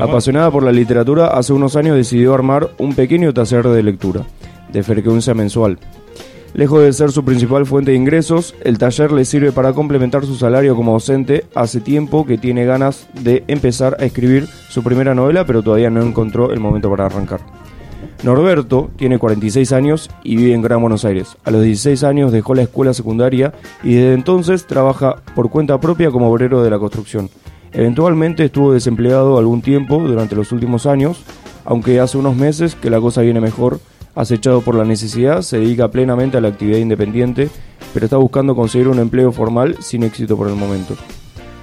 Apasionada 0.00 0.50
por 0.50 0.62
la 0.62 0.70
literatura, 0.70 1.28
hace 1.28 1.52
unos 1.52 1.74
años 1.74 1.96
decidió 1.96 2.34
armar 2.34 2.70
un 2.78 2.94
pequeño 2.94 3.34
taller 3.34 3.66
de 3.68 3.82
lectura, 3.82 4.22
de 4.72 4.82
frecuencia 4.82 5.34
mensual. 5.34 5.78
Lejos 6.52 6.82
de 6.82 6.92
ser 6.92 7.12
su 7.12 7.24
principal 7.24 7.64
fuente 7.64 7.92
de 7.92 7.96
ingresos, 7.96 8.56
el 8.64 8.76
taller 8.76 9.12
le 9.12 9.24
sirve 9.24 9.52
para 9.52 9.72
complementar 9.72 10.26
su 10.26 10.34
salario 10.34 10.74
como 10.74 10.92
docente. 10.92 11.44
Hace 11.54 11.80
tiempo 11.80 12.26
que 12.26 12.38
tiene 12.38 12.64
ganas 12.64 13.08
de 13.14 13.44
empezar 13.46 13.96
a 14.00 14.04
escribir 14.04 14.46
su 14.68 14.82
primera 14.82 15.14
novela, 15.14 15.46
pero 15.46 15.62
todavía 15.62 15.90
no 15.90 16.02
encontró 16.02 16.52
el 16.52 16.58
momento 16.58 16.90
para 16.90 17.06
arrancar. 17.06 17.40
Norberto 18.24 18.90
tiene 18.96 19.18
46 19.18 19.72
años 19.72 20.10
y 20.24 20.36
vive 20.36 20.52
en 20.52 20.60
Gran 20.60 20.80
Buenos 20.80 21.04
Aires. 21.04 21.36
A 21.44 21.50
los 21.50 21.62
16 21.62 22.02
años 22.04 22.32
dejó 22.32 22.54
la 22.54 22.62
escuela 22.62 22.92
secundaria 22.94 23.54
y 23.82 23.94
desde 23.94 24.14
entonces 24.14 24.66
trabaja 24.66 25.22
por 25.34 25.50
cuenta 25.50 25.80
propia 25.80 26.10
como 26.10 26.30
obrero 26.30 26.62
de 26.62 26.70
la 26.70 26.78
construcción. 26.78 27.30
Eventualmente 27.72 28.44
estuvo 28.44 28.72
desempleado 28.72 29.38
algún 29.38 29.62
tiempo 29.62 30.00
durante 30.00 30.34
los 30.34 30.50
últimos 30.52 30.86
años, 30.86 31.22
aunque 31.64 32.00
hace 32.00 32.18
unos 32.18 32.36
meses 32.36 32.74
que 32.74 32.90
la 32.90 33.00
cosa 33.00 33.22
viene 33.22 33.40
mejor, 33.40 33.80
acechado 34.14 34.60
por 34.60 34.74
la 34.74 34.84
necesidad, 34.84 35.42
se 35.42 35.58
dedica 35.58 35.90
plenamente 35.90 36.36
a 36.36 36.40
la 36.40 36.48
actividad 36.48 36.78
independiente, 36.78 37.48
pero 37.92 38.06
está 38.06 38.16
buscando 38.16 38.54
conseguir 38.54 38.88
un 38.88 38.98
empleo 38.98 39.32
formal 39.32 39.76
sin 39.80 40.02
éxito 40.02 40.36
por 40.36 40.48
el 40.48 40.54
momento. 40.54 40.94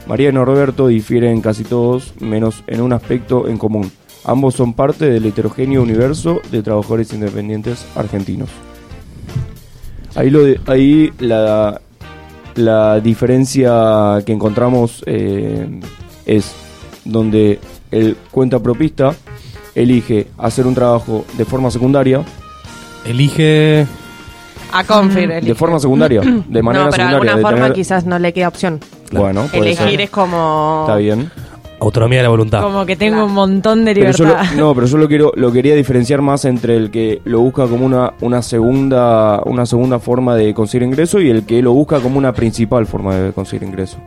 María 0.08 0.30
y 0.30 0.34
Norberto 0.34 0.88
difieren 0.88 1.42
casi 1.42 1.64
todos, 1.64 2.14
menos 2.22 2.64
en 2.68 2.82
un 2.82 2.94
aspecto 2.94 3.48
en 3.48 3.58
común. 3.58 3.92
Ambos 4.24 4.56
son 4.56 4.74
parte 4.74 5.10
del 5.10 5.26
heterogéneo 5.26 5.82
universo 5.82 6.40
de 6.52 6.64
trabajadores 6.64 7.14
independientes 7.14 7.86
argentinos. 7.96 8.50
Ahí, 10.16 10.30
lo 10.30 10.42
ahí 10.66 11.12
la, 11.20 11.80
la 12.56 13.00
diferencia 13.00 14.22
que 14.26 14.34
encontramos 14.34 15.04
eh, 15.06 15.80
es 16.26 16.56
donde 17.06 17.60
el 17.92 18.18
cuenta 18.32 18.60
propista 18.60 19.16
elige 19.82 20.28
hacer 20.38 20.66
un 20.68 20.76
trabajo 20.76 21.26
de 21.38 21.46
forma 21.46 21.70
secundaria 21.72 22.22
Elige 23.06 23.86
A 24.74 24.84
Confir. 24.84 25.30
De 25.42 25.56
forma 25.56 25.80
secundaria, 25.80 26.22
de 26.22 26.62
manera 26.64 26.86
no, 26.86 26.92
pero 26.92 27.04
de 27.06 27.10
secundaria. 27.10 27.14
alguna 27.16 27.36
de 27.36 27.42
forma 27.42 27.58
tener- 27.58 27.74
quizás 27.74 28.06
no 28.06 28.20
le 28.20 28.34
queda 28.34 28.48
opción. 28.50 28.80
Bueno, 29.12 29.44
puede 29.44 29.58
Elegir 29.72 29.90
ser. 29.92 30.02
es 30.02 30.10
como... 30.10 30.82
Está 30.86 30.98
bien. 30.98 31.32
Autonomía 31.80 32.20
de 32.20 32.24
la 32.24 32.30
voluntad. 32.30 32.62
Como 32.64 32.86
que 32.88 32.96
tengo 32.96 33.24
un 33.24 33.34
montón 33.34 33.86
de 33.86 33.94
Pero 33.94 34.12
yo 34.12 34.24
libertad. 34.26 34.52
lo, 34.56 34.58
no, 34.58 34.76
pero 34.76 34.88
yo 34.88 34.98
lo 34.98 35.08
quiero, 35.10 35.32
lo 35.36 35.52
quería 35.52 35.76
diferenciar 35.76 36.22
más 36.22 36.44
entre 36.46 36.76
el 36.76 36.90
que 36.92 37.22
lo 37.24 37.40
busca 37.40 37.68
como 37.68 37.86
una, 37.86 38.14
una 38.22 38.42
segunda, 38.42 39.42
una 39.46 39.66
segunda 39.68 40.00
forma 40.00 40.36
de 40.36 40.54
conseguir 40.56 40.88
ingreso 40.88 41.22
y 41.22 41.30
el 41.30 41.46
que 41.46 41.62
lo 41.62 41.72
busca 41.74 42.00
como 42.00 42.18
una 42.18 42.34
principal 42.34 42.88
forma 42.88 43.16
de 43.16 43.32
conseguir 43.32 43.68
ingreso. 43.68 43.98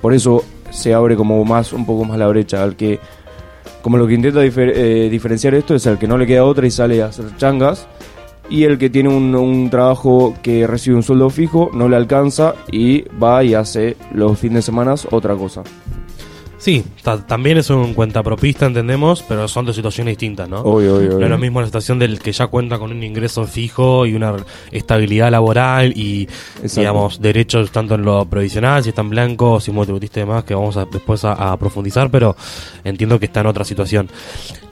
Por 0.00 0.14
eso 0.14 0.44
se 0.70 0.94
abre 0.94 1.16
como 1.16 1.44
más, 1.44 1.72
un 1.72 1.84
poco 1.84 2.04
más 2.04 2.18
la 2.18 2.28
brecha 2.28 2.62
al 2.62 2.76
que, 2.76 3.00
como 3.86 3.98
lo 3.98 4.08
que 4.08 4.14
intenta 4.14 4.44
eh, 4.44 5.08
diferenciar 5.08 5.54
esto 5.54 5.76
es 5.76 5.86
al 5.86 5.96
que 5.96 6.08
no 6.08 6.18
le 6.18 6.26
queda 6.26 6.44
otra 6.44 6.66
y 6.66 6.72
sale 6.72 7.02
a 7.02 7.06
hacer 7.06 7.26
changas 7.36 7.86
y 8.50 8.64
el 8.64 8.78
que 8.78 8.90
tiene 8.90 9.10
un, 9.10 9.32
un 9.36 9.70
trabajo 9.70 10.34
que 10.42 10.66
recibe 10.66 10.96
un 10.96 11.04
sueldo 11.04 11.30
fijo 11.30 11.70
no 11.72 11.88
le 11.88 11.94
alcanza 11.94 12.56
y 12.68 13.02
va 13.22 13.44
y 13.44 13.54
hace 13.54 13.96
los 14.12 14.36
fines 14.40 14.56
de 14.56 14.62
semana 14.62 14.96
otra 15.12 15.36
cosa. 15.36 15.62
Sí, 16.66 16.82
ta- 17.00 17.24
también 17.24 17.58
es 17.58 17.70
un 17.70 17.94
cuentapropista, 17.94 18.66
entendemos, 18.66 19.22
pero 19.28 19.46
son 19.46 19.66
dos 19.66 19.76
situaciones 19.76 20.10
distintas, 20.18 20.48
¿no? 20.48 20.62
Obvio, 20.62 20.96
obvio, 20.96 21.10
No 21.16 21.24
es 21.24 21.30
lo 21.30 21.38
mismo 21.38 21.60
la 21.60 21.66
situación 21.66 22.00
del 22.00 22.18
que 22.18 22.32
ya 22.32 22.48
cuenta 22.48 22.76
con 22.76 22.90
un 22.90 23.04
ingreso 23.04 23.44
fijo 23.46 24.04
y 24.04 24.16
una 24.16 24.34
estabilidad 24.72 25.30
laboral 25.30 25.92
y, 25.96 26.22
Exacto. 26.56 26.80
digamos, 26.80 27.20
derechos 27.20 27.70
tanto 27.70 27.94
en 27.94 28.02
lo 28.02 28.24
provisional, 28.24 28.82
si 28.82 28.88
está 28.88 29.02
en 29.02 29.10
blanco, 29.10 29.60
si 29.60 29.70
monotributista 29.70 30.18
y 30.18 30.22
demás, 30.24 30.42
que 30.42 30.56
vamos 30.56 30.76
a, 30.76 30.86
después 30.86 31.24
a, 31.24 31.52
a 31.52 31.56
profundizar, 31.56 32.10
pero 32.10 32.34
entiendo 32.82 33.20
que 33.20 33.26
está 33.26 33.42
en 33.42 33.46
otra 33.46 33.64
situación. 33.64 34.08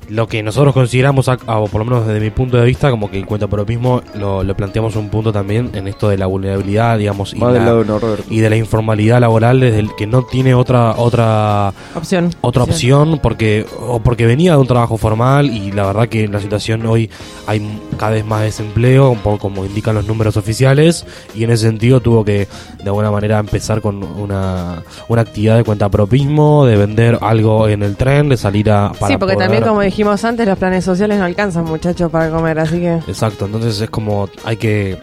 Lo 0.08 0.26
que 0.28 0.42
nosotros 0.42 0.75
consideramos, 0.75 1.28
o 1.28 1.66
por 1.68 1.78
lo 1.80 1.84
menos 1.84 2.06
desde 2.06 2.20
mi 2.20 2.30
punto 2.30 2.56
de 2.58 2.64
vista, 2.66 2.90
como 2.90 3.11
que 3.11 3.18
el 3.18 3.26
cuentapropismo 3.26 4.02
lo, 4.14 4.42
lo 4.44 4.54
planteamos 4.56 4.96
un 4.96 5.08
punto 5.08 5.32
también 5.32 5.70
en 5.75 5.88
esto 5.88 6.08
de 6.08 6.18
la 6.18 6.26
vulnerabilidad, 6.26 6.99
digamos, 6.99 7.32
y, 7.34 7.38
Más 7.38 7.52
del 7.52 7.61
la- 7.62 7.66
lado 7.66 7.78
de 7.80 7.84
Norberto. 7.87 8.25
y 8.28 8.40
de 8.40 8.50
la 8.50 8.56
informalidad 8.56 9.20
laboral 9.20 9.61
desde 9.61 9.78
el 9.80 9.94
que 9.96 10.06
no 10.06 10.23
tiene 10.25 10.54
otra 10.54 10.92
otra 10.96 11.73
Opción. 11.94 12.30
otra 12.42 12.64
opción 12.64 13.18
porque 13.23 13.66
o 13.80 14.00
porque 14.00 14.26
venía 14.26 14.52
de 14.52 14.58
un 14.58 14.66
trabajo 14.66 14.96
formal 14.99 15.46
y 15.50 15.73
la 15.73 15.87
verdad 15.87 16.08
que 16.08 16.25
en 16.25 16.32
la 16.32 16.40
situación 16.40 16.84
hoy 16.87 17.08
hay 17.46 17.58
m- 17.58 17.78
cada 17.99 18.12
vez 18.12 18.25
más 18.26 18.42
desempleo 18.42 19.11
un 19.11 19.18
poco 19.20 19.38
como 19.38 19.64
indican 19.64 19.94
los 19.94 20.06
números 20.06 20.37
oficiales 20.37 21.06
y 21.34 21.44
en 21.44 21.50
ese 21.50 21.64
sentido 21.66 22.00
tuvo 22.00 22.25
que 22.25 22.46
de 22.78 22.84
alguna 22.84 23.11
manera 23.11 23.38
empezar 23.38 23.80
con 23.80 24.02
una, 24.02 24.82
una 25.08 25.23
actividad 25.23 25.56
de 25.56 25.64
cuentapropismo 25.64 26.66
de 26.66 26.76
vender 26.76 27.18
algo 27.20 27.68
en 27.68 27.82
el 27.82 27.96
tren 27.96 28.28
de 28.28 28.37
salir 28.37 28.70
a 28.70 28.92
para 28.92 29.08
Sí, 29.14 29.18
porque 29.18 29.34
poder- 29.34 29.49
también 29.49 29.62
como 29.64 29.80
dijimos 29.94 30.24
antes, 30.24 30.44
los 30.44 30.58
planes 30.58 30.84
sociales 30.84 31.18
no 31.18 31.24
alcanzan 31.24 31.66
muchachos 31.66 32.10
para 32.10 32.28
comer, 32.28 32.58
así 32.58 32.80
que... 32.80 32.94
Exacto, 33.06 33.46
entonces 33.46 33.80
es 33.80 33.88
como 33.90 34.28
hay 34.44 34.56
que 34.56 34.98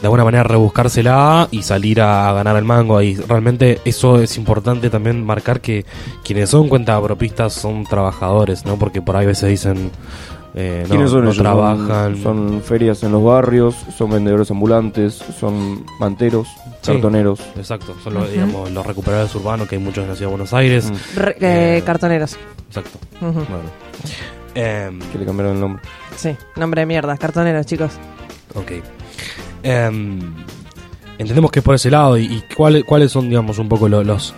de 0.00 0.06
alguna 0.06 0.24
manera 0.24 0.44
rebuscársela 0.44 1.46
y 1.50 1.60
salir 1.60 2.00
a 2.00 2.32
ganar 2.32 2.56
el 2.56 2.64
mango. 2.64 3.02
Y 3.02 3.16
realmente 3.16 3.82
eso 3.84 4.18
es 4.18 4.38
importante 4.38 4.88
también 4.88 5.22
marcar 5.22 5.60
que 5.60 5.84
quienes 6.24 6.48
son 6.48 6.70
cuentapropistas 6.70 7.52
son 7.52 7.84
trabajadores, 7.84 8.64
¿no? 8.64 8.78
Porque 8.78 9.02
por 9.02 9.14
ahí 9.14 9.26
a 9.26 9.28
veces 9.28 9.50
dicen, 9.50 9.90
eh, 10.54 10.80
no, 10.84 10.88
¿Quiénes 10.88 11.10
son 11.10 11.24
no 11.24 11.30
ellos? 11.30 11.38
trabajan. 11.42 12.16
Son, 12.16 12.22
son 12.22 12.62
ferias 12.62 13.02
en 13.02 13.12
los 13.12 13.22
barrios, 13.24 13.74
son 13.96 14.10
vendedores 14.10 14.50
ambulantes, 14.50 15.14
son 15.38 15.84
manteros, 15.98 16.48
Sí. 16.82 16.92
cartoneros. 16.92 17.40
Exacto, 17.56 17.94
son 18.02 18.14
los, 18.14 18.30
digamos, 18.30 18.70
los 18.70 18.86
recuperadores 18.86 19.34
urbanos 19.34 19.68
que 19.68 19.76
hay 19.76 19.82
muchos 19.82 20.02
en 20.04 20.10
la 20.10 20.16
ciudad 20.16 20.28
de 20.30 20.36
Buenos 20.36 20.52
Aires. 20.54 20.90
Mm. 20.90 21.18
Re- 21.18 21.36
eh, 21.40 21.76
Eh, 21.78 21.82
cartoneros. 21.84 22.36
Exacto. 22.68 22.98
Bueno. 23.20 23.44
Em, 24.54 24.98
Que 25.12 25.18
le 25.18 25.24
cambiaron 25.24 25.54
el 25.54 25.60
nombre. 25.60 25.82
Sí, 26.16 26.36
nombre 26.56 26.80
de 26.82 26.86
mierda, 26.86 27.16
cartoneros, 27.16 27.66
chicos. 27.66 27.92
Ok. 28.54 28.72
Em, 29.62 30.18
entendemos 31.18 31.50
que 31.50 31.58
es 31.60 31.64
por 31.64 31.74
ese 31.74 31.90
lado 31.90 32.16
y, 32.18 32.24
y 32.24 32.42
cuáles 32.56 32.84
cuáles 32.84 33.12
son, 33.12 33.28
digamos, 33.28 33.58
un 33.58 33.68
poco 33.68 33.88
lo- 33.88 34.02
los 34.02 34.34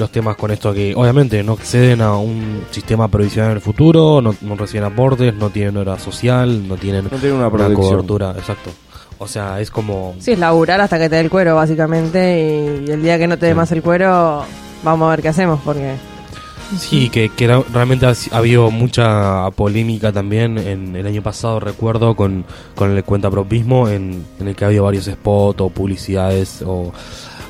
los 0.00 0.10
temas 0.10 0.34
con 0.36 0.50
esto 0.50 0.74
que 0.74 0.94
obviamente 0.96 1.42
no 1.44 1.52
acceden 1.52 2.00
a 2.00 2.16
un 2.16 2.62
sistema 2.72 3.06
previsional 3.08 3.52
en 3.52 3.56
el 3.58 3.62
futuro, 3.62 4.20
no, 4.20 4.34
no 4.40 4.56
reciben 4.56 4.84
aportes, 4.84 5.32
no 5.34 5.50
tienen 5.50 5.76
hora 5.76 5.98
social, 5.98 6.66
no 6.66 6.76
tienen 6.76 7.04
No 7.04 7.10
tiene 7.10 7.34
una 7.36 7.46
una 7.46 7.50
protección. 7.56 7.90
cobertura, 7.90 8.34
exacto. 8.36 8.70
O 9.18 9.28
sea, 9.28 9.60
es 9.60 9.70
como 9.70 10.14
Sí, 10.18 10.32
es 10.32 10.38
laburar 10.38 10.80
hasta 10.80 10.98
que 10.98 11.08
te 11.08 11.14
dé 11.16 11.20
el 11.20 11.30
cuero, 11.30 11.54
básicamente, 11.54 12.40
y, 12.84 12.88
y 12.88 12.90
el 12.90 13.02
día 13.02 13.18
que 13.18 13.28
no 13.28 13.38
te 13.38 13.46
dé 13.46 13.52
Sí. 13.52 13.56
más 13.56 13.70
el 13.70 13.82
cuero, 13.82 14.42
vamos 14.82 15.06
a 15.06 15.10
ver 15.10 15.22
qué 15.22 15.28
hacemos, 15.28 15.60
porque... 15.64 15.94
Sí, 16.78 17.10
que, 17.10 17.28
realmente 17.72 18.06
ha, 18.06 18.12
ha 18.30 18.36
habido 18.38 18.70
mucha 18.70 19.50
polémica 19.56 20.12
también 20.12 20.56
en 20.56 20.94
el 20.94 21.04
año 21.04 21.20
pasado, 21.20 21.58
recuerdo, 21.58 22.14
con, 22.14 22.44
con 22.76 22.96
el 22.96 23.02
cuentapropismo, 23.02 23.88
en, 23.88 24.24
en 24.38 24.46
el 24.48 24.54
que 24.54 24.64
ha 24.64 24.68
habido 24.68 24.84
varios 24.84 25.06
spots 25.06 25.60
o 25.60 25.68
publicidades 25.68 26.62
o 26.64 26.92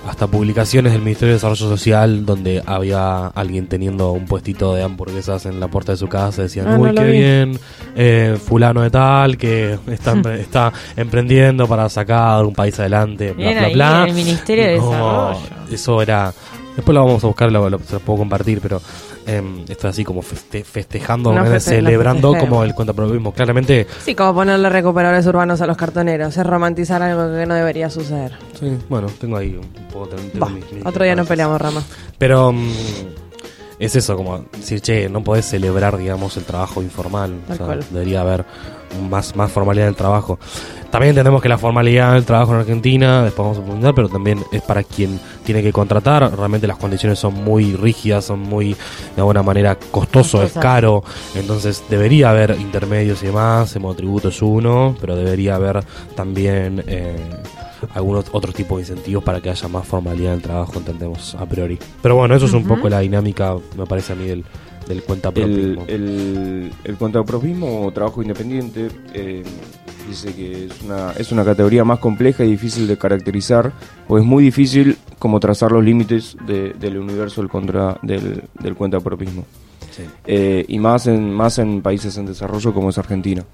hasta 0.06 0.26
publicaciones 0.26 0.92
del 0.92 1.02
Ministerio 1.02 1.28
de 1.32 1.34
Desarrollo 1.34 1.68
Social 1.68 2.24
donde 2.24 2.62
había 2.64 3.26
alguien 3.28 3.66
teniendo 3.68 4.12
un 4.12 4.24
puestito 4.24 4.74
de 4.74 4.82
hamburguesas 4.82 5.44
en 5.46 5.60
la 5.60 5.68
puerta 5.68 5.92
de 5.92 5.98
su 5.98 6.08
casa, 6.08 6.42
decían, 6.42 6.68
Ah, 6.68 6.76
uy, 6.78 6.88
no 6.88 6.94
qué 6.94 7.04
vi". 7.04 7.12
bien, 7.18 7.58
eh, 7.94 8.38
fulano 8.42 8.80
de 8.80 8.90
tal, 8.90 9.36
que 9.36 9.78
está, 9.88 10.14
está 10.38 10.72
emprendiendo 10.96 11.66
para 11.68 11.88
sacar 11.88 12.44
un 12.44 12.54
país 12.54 12.78
adelante, 12.80 13.32
bla, 13.32 13.46
Bien 13.46 13.58
bla, 13.58 13.68
bla. 13.68 14.04
el 14.08 14.14
Ministerio 14.14 14.64
de 14.64 14.70
Desarrollo. 14.72 15.38
Eso 15.70 16.00
era... 16.02 16.32
Después 16.76 16.94
lo 16.94 17.04
vamos 17.04 17.22
a 17.24 17.26
buscar, 17.26 17.50
lo, 17.52 17.68
lo- 17.68 17.78
se 17.80 17.94
lo 17.94 18.00
puedo 18.00 18.20
compartir, 18.20 18.60
pero 18.62 18.80
em, 19.26 19.60
esto 19.68 19.88
es 19.88 19.94
así 19.94 20.04
como 20.04 20.22
feste- 20.22 20.64
festejando, 20.64 21.32
No 21.32 21.44
feste- 21.44 21.60
celebrando 21.76 22.34
como 22.38 22.62
el 22.64 22.74
cuentapropismo. 22.74 23.32
Claramente, 23.32 23.86
Sí, 24.04 24.14
como 24.14 24.34
ponerle 24.34 24.68
recuperadores 24.70 25.26
urbanos 25.26 25.60
a 25.60 25.66
los 25.66 25.76
cartoneros, 25.76 26.36
es 26.36 26.46
romantizar 26.46 27.02
algo 27.02 27.36
que 27.36 27.46
no 27.46 27.54
debería 27.54 27.90
suceder. 27.90 28.32
sí, 28.58 28.76
bueno, 28.88 29.08
tengo 29.20 29.36
ahí 29.36 29.54
un 29.60 29.84
poco... 29.92 30.08
tengo 30.08 30.46
mis- 30.50 30.72
mis 30.72 30.86
otro 30.86 31.04
día 31.04 31.14
no 31.16 31.24
peleamos, 31.24 31.60
Rama. 31.60 31.82
Pero 32.18 32.52
mm, 32.52 32.70
es 33.78 33.96
eso, 33.96 34.16
como 34.16 34.44
decir, 34.56 34.80
che, 34.80 35.08
no 35.08 35.22
podés 35.24 35.46
celebrar, 35.46 35.96
digamos, 35.96 36.36
el 36.36 36.44
trabajo 36.44 36.82
informal. 36.82 37.34
O 37.48 37.54
sea, 37.54 37.78
debería 37.90 38.20
haber 38.20 38.44
más, 39.08 39.36
más 39.36 39.50
formalidad 39.50 39.86
en 39.86 39.90
el 39.90 39.96
trabajo. 39.96 40.38
También 40.90 41.10
entendemos 41.10 41.40
que 41.40 41.48
la 41.48 41.56
formalidad 41.56 42.14
del 42.14 42.24
trabajo 42.24 42.52
en 42.52 42.60
Argentina, 42.60 43.22
después 43.22 43.44
vamos 43.44 43.58
a 43.58 43.60
profundizar, 43.60 43.94
pero 43.94 44.08
también 44.08 44.42
es 44.50 44.60
para 44.62 44.82
quien 44.82 45.20
tiene 45.44 45.62
que 45.62 45.72
contratar. 45.72 46.36
Realmente 46.36 46.66
las 46.66 46.78
condiciones 46.78 47.18
son 47.18 47.34
muy 47.34 47.76
rígidas, 47.76 48.24
son 48.24 48.40
muy, 48.40 48.70
de 48.70 49.18
alguna 49.18 49.42
manera, 49.44 49.78
costoso, 49.90 50.42
es 50.42 50.52
caro. 50.52 51.04
Entonces 51.36 51.84
debería 51.88 52.30
haber 52.30 52.56
intermedios 52.58 53.22
y 53.22 53.26
demás. 53.26 53.74
El 53.76 53.82
monotributo 53.82 54.30
es 54.30 54.42
uno, 54.42 54.96
pero 55.00 55.14
debería 55.14 55.54
haber 55.54 55.84
también 56.16 56.82
eh, 56.88 57.16
algunos 57.94 58.26
otros 58.32 58.54
tipos 58.54 58.78
de 58.78 58.82
incentivos 58.82 59.22
para 59.22 59.40
que 59.40 59.50
haya 59.50 59.68
más 59.68 59.86
formalidad 59.86 60.32
en 60.32 60.38
el 60.38 60.42
trabajo, 60.42 60.72
entendemos 60.76 61.36
a 61.36 61.46
priori. 61.46 61.78
Pero 62.02 62.16
bueno, 62.16 62.34
eso 62.34 62.46
es 62.46 62.52
un 62.52 62.64
poco 62.64 62.88
la 62.88 62.98
dinámica, 62.98 63.54
me 63.76 63.86
parece 63.86 64.12
a 64.12 64.16
mí, 64.16 64.26
del, 64.26 64.44
del 64.90 64.98
El, 64.98 65.04
cuentapropismo. 65.04 65.84
el, 65.88 66.72
el 66.84 66.96
contrapropismo 66.96 67.86
o 67.86 67.90
trabajo 67.92 68.20
independiente 68.22 68.88
eh, 69.14 69.42
dice 70.08 70.34
que 70.34 70.66
es 70.66 70.82
una, 70.84 71.12
es 71.12 71.30
una 71.32 71.44
categoría 71.44 71.84
más 71.84 71.98
compleja 72.00 72.44
y 72.44 72.50
difícil 72.50 72.86
de 72.86 72.98
caracterizar, 72.98 73.72
pues 74.08 74.22
es 74.22 74.28
muy 74.28 74.42
difícil 74.44 74.96
como 75.18 75.38
trazar 75.40 75.70
los 75.72 75.84
límites 75.84 76.36
de- 76.46 76.72
del 76.74 76.98
universo 76.98 77.40
del, 77.40 77.50
contra, 77.50 77.96
del, 78.02 78.42
del 78.60 78.74
cuentapropismo. 78.74 79.44
Sí. 79.90 80.02
Eh, 80.26 80.64
y 80.68 80.78
más 80.78 81.06
en, 81.06 81.32
más 81.32 81.58
en 81.58 81.82
países 81.82 82.16
en 82.16 82.26
desarrollo 82.26 82.72
como 82.74 82.90
es 82.90 82.98
Argentina. 82.98 83.44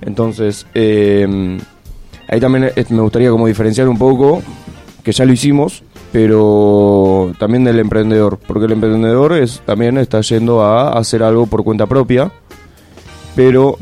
Entonces, 0.00 0.66
eh, 0.74 1.58
ahí 2.28 2.40
también 2.40 2.70
me 2.90 3.00
gustaría 3.02 3.30
como 3.30 3.46
diferenciar 3.46 3.88
un 3.88 3.98
poco, 3.98 4.42
que 5.02 5.12
ya 5.12 5.24
lo 5.24 5.32
hicimos, 5.32 5.82
pero 6.12 7.32
también 7.38 7.64
del 7.64 7.78
emprendedor, 7.78 8.38
porque 8.46 8.66
el 8.66 8.72
emprendedor 8.72 9.32
es, 9.34 9.60
también 9.64 9.98
está 9.98 10.20
yendo 10.20 10.62
a 10.62 10.92
hacer 10.98 11.22
algo 11.22 11.46
por 11.46 11.64
cuenta 11.64 11.86
propia, 11.86 12.30
pero 13.36 13.76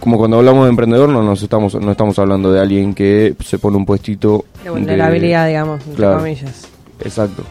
como 0.00 0.18
cuando 0.18 0.38
hablamos 0.38 0.64
de 0.64 0.70
emprendedor 0.70 1.08
no 1.08 1.22
nos 1.22 1.42
estamos 1.42 1.74
no 1.76 1.90
estamos 1.92 2.18
hablando 2.18 2.52
de 2.52 2.60
alguien 2.60 2.92
que 2.94 3.34
se 3.44 3.58
pone 3.58 3.76
un 3.76 3.86
puestito 3.86 4.44
De 4.64 4.70
vulnerabilidad, 4.70 5.46
digamos, 5.46 5.80
entre 5.82 5.94
Claro. 5.96 6.18
comillas. 6.18 6.68
exacto 7.00 7.42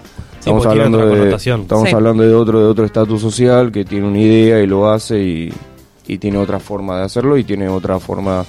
Sí, 0.42 0.50
estamos 0.50 0.66
hablando 0.66 0.98
de 1.06 1.36
estamos 1.36 1.88
Sí. 1.90 1.96
hablando 1.96 2.24
de 2.24 2.34
otro 2.34 2.60
de 2.60 2.66
otro 2.66 2.84
estatus 2.86 3.22
social 3.22 3.72
que 3.72 3.86
tiene 3.86 4.08
una 4.08 4.20
idea 4.20 4.60
y 4.62 4.68
lo 4.68 4.90
hace 4.90 5.20
y, 5.22 5.54
y 6.08 6.18
tiene 6.18 6.38
otra 6.40 6.60
forma 6.60 6.98
de 6.98 7.04
hacerlo 7.06 7.38
y 7.38 7.44
tiene 7.44 7.70
otra 7.70 8.00
forma 8.00 8.44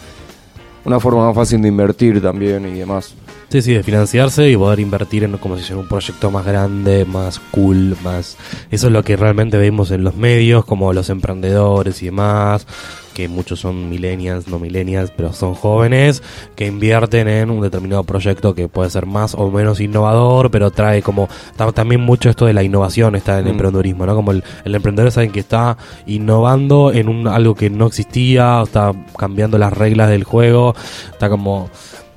una 0.85 0.99
forma 0.99 1.27
más 1.27 1.35
fácil 1.37 1.63
de 1.63 1.69
invertir 1.69 2.21
también 2.21 2.67
y 2.67 2.79
demás 2.79 3.15
Sí, 3.53 3.61
sí, 3.61 3.75
de 3.75 3.83
financiarse 3.83 4.49
y 4.49 4.57
poder 4.57 4.81
invertir 4.81 5.25
en 5.25 5.37
como 5.37 5.59
si 5.59 5.63
fuera 5.65 5.83
un 5.83 5.87
proyecto 5.87 6.31
más 6.31 6.47
grande, 6.47 7.05
más 7.05 7.39
cool, 7.51 7.99
más... 8.03 8.39
Eso 8.71 8.87
es 8.87 8.93
lo 8.95 9.03
que 9.05 9.15
realmente 9.15 9.59
vemos 9.59 9.91
en 9.91 10.05
los 10.05 10.17
medios, 10.17 10.65
como 10.65 10.95
los 10.95 11.11
emprendedores 11.11 12.01
y 12.03 12.07
demás, 12.07 12.67
que 13.13 13.29
muchos 13.29 13.61
son 13.61 13.91
millennials, 13.91 14.49
no 14.49 14.59
millennials, 14.59 15.11
pero 15.15 15.35
son 15.35 15.53
jóvenes, 15.55 16.23
que 16.57 16.65
invierten 16.67 17.29
en 17.29 17.51
un 17.51 17.61
determinado 17.61 18.05
proyecto 18.05 18.55
que 18.55 18.69
puede 18.69 18.89
ser 18.89 19.05
más 19.05 19.35
o 19.35 19.51
menos 19.51 19.81
innovador, 19.81 20.51
pero 20.51 20.71
trae 20.71 21.03
como... 21.03 21.29
ta- 21.55 21.73
También 21.73 22.01
mucho 22.01 22.31
esto 22.31 22.47
de 22.47 22.55
la 22.55 22.63
innovación 22.63 23.17
está 23.17 23.33
en 23.35 23.41
el 23.41 23.45
Mm. 23.45 23.49
emprendedurismo, 23.57 24.07
¿no? 24.07 24.15
Como 24.15 24.33
el, 24.33 24.43
el 24.65 24.75
emprendedor 24.75 25.13
alguien 25.15 25.33
que 25.33 25.41
está 25.41 25.77
innovando 26.07 26.91
en 26.91 27.11
un 27.11 27.29
algo 27.29 27.55
que 27.55 27.69
no 27.69 27.87
existía, 27.89 28.63
está 28.63 28.93
cambiando 29.19 29.59
las 29.59 29.75
reglas 29.75 30.09
del 30.09 30.25
juego, 30.25 30.75
está 31.11 31.29
como 31.29 31.69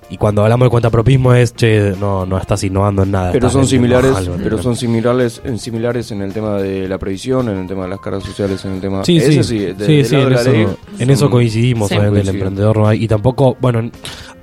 y 0.09 0.17
cuando 0.17 0.43
hablamos 0.43 0.65
de 0.67 0.69
cuentapropismo 0.69 1.33
es, 1.33 1.55
che, 1.55 1.93
no, 1.99 2.25
no 2.25 2.37
estás 2.37 2.63
innovando 2.63 3.03
en 3.03 3.11
nada. 3.11 3.31
Pero 3.31 3.49
son 3.49 3.65
similares, 3.65 4.13
pero 4.43 4.61
son 4.61 4.75
similares, 4.75 5.41
en 5.43 5.57
similares 5.57 6.11
en 6.11 6.21
el 6.21 6.31
tema 6.33 6.57
de 6.57 6.87
la 6.87 6.97
previsión, 6.97 7.49
en 7.49 7.57
el 7.57 7.67
tema 7.67 7.83
de 7.83 7.89
las 7.89 7.99
cargas 7.99 8.23
sociales, 8.23 8.63
en 8.65 8.73
el 8.73 8.81
tema. 8.81 9.03
Sí, 9.03 9.17
Ese 9.17 9.43
sí, 9.43 9.57
de- 9.59 9.73
sí, 9.75 9.95
del 9.95 10.05
sí, 10.05 10.15
en, 10.15 10.23
de 10.25 10.29
la 10.29 10.41
eso, 10.41 10.51
ley, 10.51 10.61
en 10.61 10.67
son- 10.99 11.09
eso 11.09 11.29
coincidimos, 11.29 11.89
Sí. 11.89 11.95
obviamente, 11.95 12.21
el 12.29 12.35
emprendedor 12.35 12.77
no 12.77 12.87
hay, 12.87 13.03
y 13.03 13.07
tampoco, 13.07 13.57
bueno, 13.59 13.89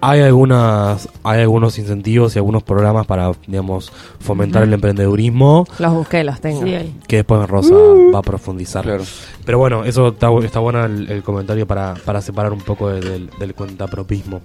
hay 0.00 0.20
algunas, 0.20 1.08
hay 1.22 1.42
algunos 1.42 1.78
incentivos 1.78 2.34
y 2.34 2.38
algunos 2.40 2.64
programas 2.64 3.06
para, 3.06 3.30
digamos, 3.46 3.92
fomentar 4.18 4.64
el 4.64 4.72
emprendedurismo, 4.72 5.64
Los 5.78 5.92
busqué, 5.94 6.24
los 6.24 6.40
tengo. 6.40 6.62
Sí, 6.66 6.92
que 7.06 7.16
después 7.18 7.48
Rosa 7.48 7.74
va 8.12 8.18
a 8.18 8.22
profundizar. 8.22 8.82
Claro. 8.82 9.04
Pero 9.44 9.58
bueno, 9.58 9.84
eso 9.84 10.08
está, 10.08 10.28
está 10.42 10.58
bueno 10.58 10.84
el, 10.84 11.08
el 11.08 11.22
comentario 11.22 11.68
para, 11.68 11.94
para 12.04 12.20
separar 12.20 12.52
un 12.52 12.60
poco 12.62 12.88
de- 12.90 13.00
del, 13.00 13.30
del 13.38 13.54
cuentapropismo. 13.54 14.40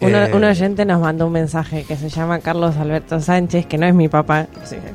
Un, 0.00 0.14
Eh, 0.14 0.30
un 0.34 0.44
oyente 0.44 0.84
nos 0.86 1.00
mandó 1.00 1.26
un 1.26 1.32
mensaje 1.32 1.84
que 1.84 1.94
se 1.96 2.08
llama 2.08 2.38
Carlos 2.38 2.76
Alberto 2.76 3.20
Sánchez, 3.20 3.66
que 3.66 3.76
no 3.76 3.86
es 3.86 3.94
mi 3.94 4.08
papá, 4.08 4.46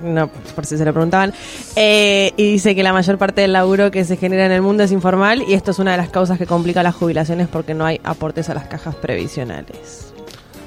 no, 0.03 0.29
por 0.55 0.65
si 0.65 0.77
se 0.77 0.85
lo 0.85 0.93
preguntaban, 0.93 1.31
eh, 1.75 2.33
y 2.37 2.51
dice 2.53 2.73
que 2.75 2.81
la 2.81 2.91
mayor 2.91 3.17
parte 3.19 3.41
del 3.41 3.53
laburo 3.53 3.91
que 3.91 4.03
se 4.03 4.17
genera 4.17 4.45
en 4.47 4.51
el 4.51 4.61
mundo 4.63 4.83
es 4.83 4.91
informal 4.91 5.43
y 5.47 5.53
esto 5.53 5.71
es 5.71 5.79
una 5.79 5.91
de 5.91 5.97
las 5.97 6.09
causas 6.09 6.37
que 6.39 6.47
complica 6.47 6.81
las 6.81 6.95
jubilaciones 6.95 7.47
porque 7.47 7.73
no 7.75 7.85
hay 7.85 8.01
aportes 8.03 8.49
a 8.49 8.55
las 8.55 8.65
cajas 8.65 8.95
previsionales. 8.95 10.11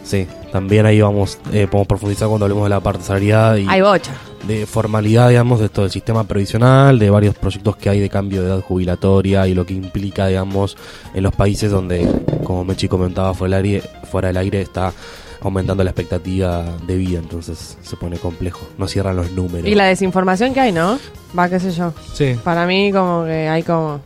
Sí, 0.04 0.26
también 0.52 0.86
ahí 0.86 1.00
vamos, 1.02 1.38
eh, 1.52 1.66
podemos 1.66 1.86
profundizar 1.86 2.28
cuando 2.28 2.46
hablemos 2.46 2.64
de 2.64 2.70
la 2.70 2.80
parte 2.80 3.02
salarial 3.02 3.58
y 3.58 3.66
Hay 3.68 3.82
bocha. 3.82 4.12
de 4.46 4.64
formalidad, 4.64 5.28
digamos, 5.28 5.58
de 5.60 5.66
esto 5.66 5.82
del 5.82 5.90
sistema 5.90 6.24
previsional, 6.24 6.98
de 6.98 7.10
varios 7.10 7.34
proyectos 7.34 7.76
que 7.76 7.90
hay 7.90 8.00
de 8.00 8.08
cambio 8.08 8.40
de 8.42 8.48
edad 8.48 8.62
jubilatoria 8.62 9.46
y 9.46 9.52
lo 9.54 9.66
que 9.66 9.74
implica, 9.74 10.28
digamos, 10.28 10.78
en 11.12 11.24
los 11.24 11.34
países 11.34 11.70
donde, 11.70 12.08
como 12.42 12.64
Mechi 12.64 12.88
comentaba 12.88 13.34
fuera 13.34 13.58
del 13.58 13.66
aire, 13.66 13.82
fuera 14.08 14.28
del 14.28 14.36
aire 14.38 14.60
está 14.60 14.92
aumentando 15.40 15.84
la 15.84 15.90
expectativa 15.90 16.64
de 16.86 16.96
vida, 16.96 17.18
entonces 17.18 17.78
se 17.80 17.96
pone 17.96 18.18
complejo, 18.18 18.66
no 18.76 18.88
cierran 18.88 19.16
los 19.16 19.30
números. 19.32 19.68
Y 19.68 19.74
la 19.74 19.84
desinformación 19.86 20.52
que 20.52 20.60
hay, 20.60 20.72
¿no? 20.72 20.98
Va, 21.38 21.48
qué 21.48 21.60
sé 21.60 21.70
yo. 21.70 21.92
Sí. 22.12 22.36
Para 22.42 22.66
mí 22.66 22.90
como 22.92 23.24
que 23.24 23.48
hay 23.48 23.62
como 23.62 24.00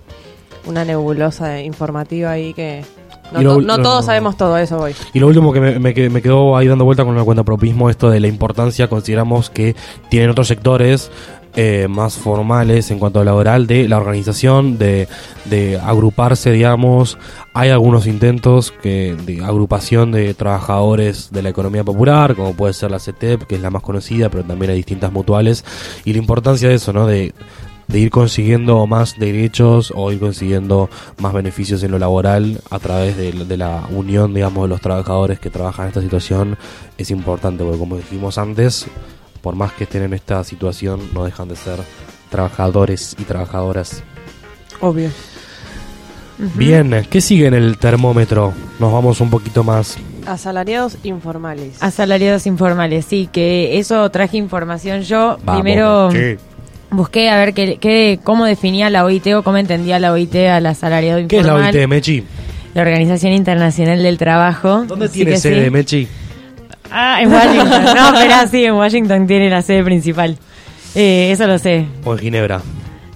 una 0.67 0.85
nebulosa 0.85 1.61
informativa 1.61 2.33
ahí 2.33 2.53
que... 2.55 2.85
No, 3.33 3.41
Y 3.41 3.45
lo- 3.45 3.55
to- 3.57 3.61
no 3.62 3.77
lo- 3.79 3.83
todos 3.83 4.05
sabemos 4.05 4.37
todo, 4.37 4.57
eso 4.59 4.79
voy. 4.79 4.95
Y 5.12 5.19
lo 5.21 5.27
último 5.29 5.53
que 5.53 5.61
me, 5.61 5.79
me 5.79 5.93
me 6.11 6.23
quedó 6.23 6.57
ahí 6.57 6.67
dando 6.69 6.85
vuelta 6.85 7.05
con 7.05 7.17
la 7.17 7.25
cuenta 7.25 7.45
propismo, 7.45 7.89
esto 7.91 8.11
de 8.11 8.21
la 8.21 8.29
importancia, 8.29 8.89
consideramos 8.89 9.51
que 9.51 9.75
tienen 10.11 10.31
otros 10.31 10.49
sectores 10.49 11.11
eh, 11.55 11.87
más 11.87 12.15
formales 12.15 12.91
en 12.91 12.99
cuanto 12.99 13.21
a 13.21 13.25
laboral 13.25 13.67
de 13.67 13.87
la 13.87 13.99
organización, 13.99 14.79
de, 14.79 15.07
de 15.45 15.79
agruparse, 15.79 16.51
digamos. 16.51 17.19
Hay 17.53 17.69
algunos 17.69 18.07
intentos 18.07 18.73
que 18.73 19.15
de 19.27 19.45
agrupación 19.45 20.12
de 20.12 20.33
trabajadores 20.33 21.31
de 21.31 21.43
la 21.43 21.51
economía 21.51 21.85
popular, 21.85 22.35
como 22.37 22.55
puede 22.55 22.73
ser 22.73 22.91
la 22.91 22.99
CETEP, 22.99 23.43
que 23.43 23.57
es 23.57 23.61
la 23.61 23.69
más 23.71 23.83
conocida, 23.83 24.31
pero 24.31 24.45
también 24.45 24.71
hay 24.71 24.79
distintas 24.79 25.12
mutuales. 25.12 25.62
Y 26.07 26.12
la 26.15 26.19
importancia 26.21 26.71
de 26.71 26.77
eso, 26.77 26.95
¿no? 26.95 27.07
De, 27.07 27.35
de 27.93 27.99
ir 27.99 28.11
consiguiendo 28.11 28.87
más 28.87 29.19
derechos 29.19 29.93
o 29.95 30.11
ir 30.11 30.19
consiguiendo 30.19 30.89
más 31.19 31.33
beneficios 31.35 31.83
en 31.83 31.91
lo 31.91 31.99
laboral 31.99 32.61
a 32.71 32.79
través 32.79 33.17
de, 33.17 33.33
de 33.33 33.57
la 33.57 33.87
unión, 33.91 34.33
digamos, 34.33 34.65
de 34.65 34.69
los 34.69 34.81
trabajadores 34.81 35.39
que 35.39 35.51
trabajan 35.51 35.85
en 35.85 35.89
esta 35.89 36.01
situación 36.01 36.57
es 36.97 37.11
importante, 37.11 37.63
porque 37.63 37.79
como 37.79 37.99
dijimos 37.99 38.39
antes, 38.39 38.87
por 39.43 39.55
más 39.55 39.73
que 39.73 39.85
estén 39.85 40.03
en 40.03 40.15
esta 40.15 40.43
situación, 40.43 41.01
no 41.13 41.25
dejan 41.25 41.49
de 41.49 41.57
ser 41.57 41.81
trabajadores 42.31 43.15
y 43.19 43.25
trabajadoras. 43.25 44.03
Obvio. 44.81 45.11
Bien, 46.55 47.07
¿qué 47.09 47.21
sigue 47.21 47.47
en 47.47 47.55
el 47.55 47.79
termómetro? 47.79 48.53
Nos 48.81 48.93
vamos 48.93 49.21
un 49.21 49.31
poquito 49.31 49.63
más. 49.63 49.97
Asalariados 50.27 50.97
informales. 51.05 51.81
Asalariados 51.81 52.47
informales, 52.47 53.05
sí, 53.05 53.29
que 53.31 53.79
eso 53.79 54.11
traje 54.11 54.39
información 54.39 55.03
yo. 55.03 55.39
Vamos, 55.45 55.63
Primero. 55.63 56.11
Busqué 56.93 57.29
a 57.31 57.37
ver 57.37 57.53
qué, 57.55 57.79
qué- 57.81 58.21
cómo 58.23 58.45
definía 58.45 58.88
la 58.90 59.05
OIT 59.05 59.27
o 59.35 59.43
cómo 59.43 59.59
entendía 59.59 59.99
la 59.99 60.12
OIT 60.12 60.35
al 60.49 60.66
asalariado 60.66 61.19
¿Qué 61.27 61.38
es 61.38 61.43
la 61.45 61.53
informal. 61.53 61.75
OIT, 61.77 61.88
Mechi? 61.88 62.25
La 62.75 62.83
Organización 62.83 63.33
Internacional 63.33 64.03
del 64.03 64.16
Trabajo. 64.19 64.85
¿Dónde 64.87 65.07
Así 65.07 65.25
tiene 65.25 65.37
sede, 65.37 65.64
sí. 65.64 65.71
Mechi? 65.71 66.09
Ah, 66.90 67.21
en 67.23 67.33
Washington. 67.33 67.85
no, 67.97 68.14
espera, 68.19 68.47
sí, 68.47 68.64
en 68.64 68.75
Washington 68.75 69.27
tiene 69.27 69.51
la 69.51 69.62
sede 69.62 69.83
principal. 69.83 70.37
Eh, 70.95 71.31
eso 71.33 71.47
lo 71.47 71.59
sé. 71.59 71.87
¿O 72.05 72.12
en 72.12 72.19
Ginebra? 72.19 72.61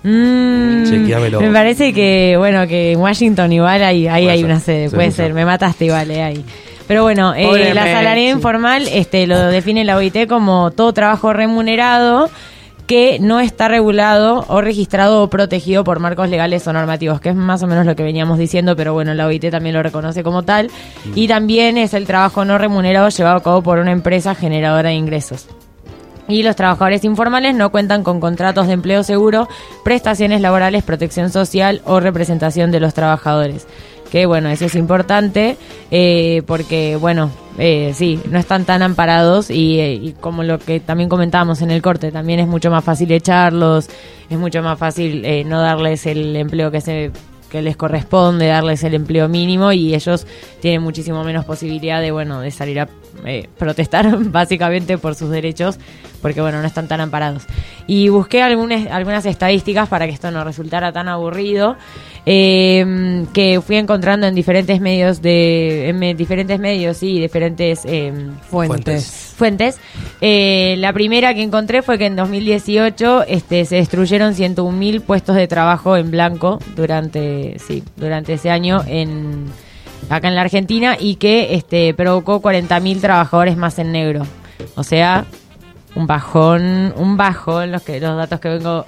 Mm, 0.03 0.85
Chequeámelo. 0.85 1.40
Me 1.40 1.50
parece 1.50 1.92
que, 1.92 2.37
bueno, 2.38 2.66
que 2.66 2.92
en 2.92 3.00
Washington 3.00 3.53
igual 3.53 3.83
hay, 3.83 4.07
ahí 4.09 4.29
hay 4.29 4.38
ser. 4.38 4.44
una 4.46 4.61
sede, 4.61 4.90
puede 4.90 5.11
ser, 5.11 5.35
me 5.35 5.44
mataste 5.44 5.87
igual, 5.87 6.11
eh, 6.11 6.22
ahí. 6.22 6.44
Pero 6.87 7.03
bueno, 7.03 7.35
eh, 7.35 7.74
la 7.74 7.83
Mechi. 7.83 7.94
salaria 7.96 8.31
informal 8.31 8.87
este, 8.92 9.27
lo 9.27 9.46
define 9.48 9.85
la 9.85 9.96
OIT 9.96 10.29
como 10.29 10.70
todo 10.70 10.92
trabajo 10.92 11.33
remunerado 11.33 12.31
que 12.87 13.18
no 13.20 13.40
está 13.40 13.68
regulado 13.68 14.44
o 14.49 14.61
registrado 14.61 15.22
o 15.22 15.29
protegido 15.29 15.85
por 15.85 15.99
marcos 15.99 16.29
legales 16.29 16.66
o 16.66 16.72
normativos, 16.72 17.20
que 17.20 17.31
es 17.31 17.37
más 17.37 17.62
o 17.62 17.66
menos 17.66 17.85
lo 17.85 17.96
que 17.96 18.03
veníamos 18.03 18.38
diciendo, 18.38 18.77
pero 18.77 18.92
bueno, 18.92 19.12
la 19.14 19.27
OIT 19.27 19.51
también 19.51 19.75
lo 19.75 19.83
reconoce 19.83 20.22
como 20.22 20.42
tal. 20.42 20.70
Y 21.14 21.29
también 21.29 21.79
es 21.79 21.94
el 21.94 22.07
trabajo 22.07 22.44
no 22.44 22.59
remunerado 22.59 23.09
llevado 23.09 23.37
a 23.37 23.42
cabo 23.42 23.62
por 23.62 23.79
una 23.79 23.92
empresa 23.92 24.35
generadora 24.35 24.90
de 24.90 24.94
ingresos. 24.94 25.46
Y 26.29 26.42
los 26.42 26.57
trabajadores 26.57 27.05
informales 27.05 27.55
no 27.55 27.70
cuentan 27.70 28.03
con 28.03 28.20
contratos 28.20 28.66
de 28.66 28.72
empleo 28.72 29.03
seguro, 29.05 29.49
prestaciones 29.85 30.40
laborales, 30.40 30.83
protección 30.83 31.31
social 31.31 31.83
o 31.85 32.01
representación 32.01 32.72
de 32.72 32.81
los 32.81 32.94
trabajadores. 32.94 33.66
Bueno, 34.24 34.48
eso 34.48 34.64
es 34.64 34.74
importante 34.74 35.57
eh, 35.90 36.42
porque, 36.46 36.96
bueno, 36.96 37.31
eh, 37.59 37.92
sí, 37.94 38.20
no 38.31 38.38
están 38.38 38.64
tan 38.64 38.83
amparados 38.83 39.50
y, 39.50 39.79
eh, 39.81 39.92
y 39.94 40.12
como 40.12 40.42
lo 40.42 40.59
que 40.59 40.81
también 40.81 41.11
comentábamos 41.11 41.61
en 41.61 41.70
el 41.70 41.83
corte, 41.83 42.11
también 42.11 42.40
es 42.40 42.46
mucho 42.46 42.70
más 42.70 42.85
fácil 42.85 43.11
echarlos, 43.12 43.88
es 44.31 44.38
mucho 44.38 44.62
más 44.62 44.79
fácil 44.79 45.26
no 45.46 45.61
darles 45.61 46.07
el 46.07 46.35
empleo 46.37 46.70
que 46.70 46.81
se 46.81 47.11
que 47.57 47.62
les 47.62 47.77
corresponde 47.77 48.47
darles 48.47 48.85
el 48.85 48.95
empleo 48.95 49.29
mínimo 49.29 49.73
y 49.73 49.95
ellos 49.95 50.27
tienen 50.61 50.83
muchísimo 50.83 51.25
menos 51.25 51.45
posibilidad 51.45 52.01
de 52.01 52.11
bueno 52.12 52.40
de 52.40 52.51
salir 52.51 52.81
a 52.81 52.88
eh, 53.25 53.49
protestar 53.59 54.16
básicamente 54.31 54.99
por 54.99 55.14
sus 55.14 55.31
derechos 55.31 55.79
porque 56.23 56.40
bueno 56.40 56.61
no 56.61 56.66
están 56.66 56.88
tan 56.88 57.01
amparados 57.01 57.45
y 57.87 58.09
busqué 58.09 58.42
algunas 58.42 58.87
algunas 58.90 59.25
estadísticas 59.27 59.88
para 59.88 60.07
que 60.07 60.12
esto 60.12 60.31
no 60.31 60.45
resultara 60.45 60.92
tan 60.92 61.09
aburrido 61.09 61.77
eh, 62.25 63.25
que 63.33 63.61
fui 63.61 63.77
encontrando 63.77 64.27
en 64.27 64.35
diferentes 64.35 64.81
medios 64.81 65.23
de 65.23 65.88
en 65.88 65.99
me- 65.99 66.14
diferentes 66.14 66.59
medios 66.59 67.03
y 67.03 67.21
diferentes 67.21 67.83
eh, 67.85 68.12
Fuentes. 68.51 68.51
fuentes. 68.51 69.25
Eh, 70.20 70.77
la 70.79 70.92
primera 70.92 71.35
que 71.35 71.42
encontré 71.42 71.83
fue 71.83 71.99
que 71.99 72.07
en 72.07 72.16
2018 72.16 73.25
este, 73.29 73.64
se 73.64 73.77
destruyeron 73.77 74.35
101.000 74.35 75.03
puestos 75.03 75.37
de 75.37 75.46
trabajo 75.46 75.96
en 75.96 76.11
blanco 76.11 76.59
durante, 76.75 77.59
sí, 77.59 77.83
durante 77.96 78.35
ese 78.35 78.51
año 78.51 78.83
en, 78.87 79.46
acá 80.09 80.29
en 80.29 80.35
la 80.35 80.42
Argentina 80.42 80.96
y 80.99 81.16
que 81.16 81.55
este, 81.55 81.94
provocó 81.94 82.40
40.000 82.40 83.01
trabajadores 83.01 83.57
más 83.57 83.79
en 83.79 83.92
negro. 83.92 84.27
O 84.75 84.83
sea, 84.83 85.27
un 85.94 86.07
bajón, 86.07 86.94
un 86.96 87.16
bajón, 87.16 87.72
los, 87.72 87.83
que, 87.83 88.01
los 88.01 88.16
datos 88.16 88.40
que 88.40 88.49
vengo 88.49 88.85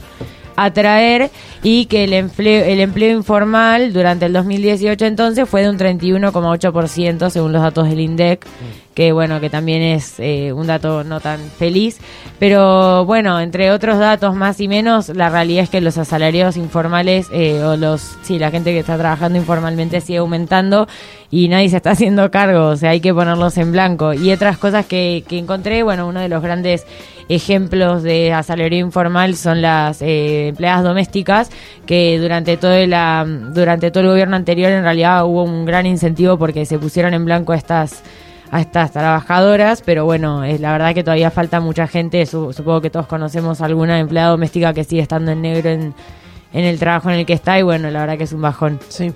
a 0.59 0.73
traer 0.73 1.31
y 1.63 1.87
que 1.87 2.03
el 2.03 2.13
empleo, 2.13 2.65
el 2.65 2.81
empleo 2.81 3.17
informal 3.17 3.93
durante 3.93 4.27
el 4.27 4.33
2018 4.33 5.07
entonces 5.07 5.49
fue 5.49 5.63
de 5.63 5.71
un 5.71 5.79
31,8% 5.79 7.31
según 7.31 7.53
los 7.53 7.63
datos 7.63 7.89
del 7.89 8.01
INDEC, 8.01 8.45
que 8.93 9.13
bueno, 9.13 9.41
que 9.41 9.51
también 9.51 9.83
es 9.83 10.19
eh, 10.19 10.53
un 10.53 10.67
dato 10.67 11.05
no 11.05 11.21
tan 11.21 11.39
feliz, 11.39 11.99
pero 12.41 13.05
bueno, 13.05 13.39
entre 13.39 13.71
otros 13.71 14.01
datos 14.01 14.35
más 14.35 14.61
y 14.61 14.67
menos, 14.67 15.11
la 15.11 15.31
realidad 15.31 15.63
es 15.63 15.71
que 15.71 15.81
los 15.81 15.97
asalariados 15.97 16.57
informales 16.57 17.29
eh, 17.33 17.63
o 17.63 17.77
los, 17.77 18.17
sí, 18.23 18.41
la 18.41 18.51
gente 18.51 18.73
que 18.73 18.81
está 18.81 18.99
trabajando 18.99 19.39
informalmente 19.39 20.01
sigue 20.01 20.19
aumentando 20.19 20.89
y 21.31 21.47
nadie 21.47 21.69
se 21.69 21.77
está 21.77 21.91
haciendo 21.93 22.33
cargo, 22.33 22.67
o 22.67 22.77
sea, 22.77 22.91
hay 22.91 23.01
que 23.01 23.15
ponerlos 23.15 23.57
en 23.59 23.71
blanco. 23.71 24.13
Y 24.13 24.33
otras 24.33 24.59
cosas 24.59 24.87
que, 24.87 25.23
que 25.29 25.39
encontré, 25.39 25.85
bueno, 25.85 26.09
uno 26.09 26.19
de 26.19 26.29
los 26.29 26.43
grandes 26.43 26.85
ejemplos 27.29 28.03
de 28.03 28.33
asalariado 28.33 28.87
informal 28.87 29.35
son 29.37 29.61
las 29.63 30.01
eh, 30.03 30.49
empleadas 30.49 30.83
domésticas 30.85 31.51
que 31.87 32.19
durante 32.19 32.57
todo 32.57 32.87
la 32.87 33.25
durante 33.27 33.91
todo 33.91 34.03
el 34.05 34.09
gobierno 34.11 34.37
anterior 34.37 34.71
en 34.71 34.83
realidad 34.83 35.25
hubo 35.27 35.43
un 35.43 35.65
gran 35.67 35.85
incentivo 35.87 36.39
porque 36.39 36.65
se 36.67 36.79
pusieron 36.79 37.13
en 37.15 37.25
blanco 37.25 37.53
a 37.53 37.57
estas 37.57 38.03
a 38.51 38.63
estas 38.63 38.93
trabajadoras, 38.93 39.83
pero 39.85 40.07
bueno, 40.07 40.43
es 40.43 40.59
la 40.59 40.73
verdad 40.73 40.95
que 40.95 41.05
todavía 41.05 41.31
falta 41.31 41.61
mucha 41.61 41.87
gente, 41.87 42.25
su- 42.25 42.55
supongo 42.55 42.81
que 42.81 42.89
todos 42.89 43.07
conocemos 43.07 43.61
alguna 43.61 43.99
empleada 43.99 44.31
doméstica 44.31 44.73
que 44.73 44.85
sigue 44.85 45.03
estando 45.03 45.33
en 45.33 45.43
negro 45.43 45.69
en, 45.69 45.93
en 46.55 46.65
el 46.65 46.79
trabajo 46.79 47.11
en 47.11 47.17
el 47.19 47.27
que 47.27 47.35
está 47.35 47.59
y 47.59 47.63
bueno, 47.63 47.91
la 47.91 48.01
verdad 48.01 48.17
que 48.17 48.25
es 48.25 48.33
un 48.33 48.41
bajón 48.41 48.81
Sí. 48.89 49.13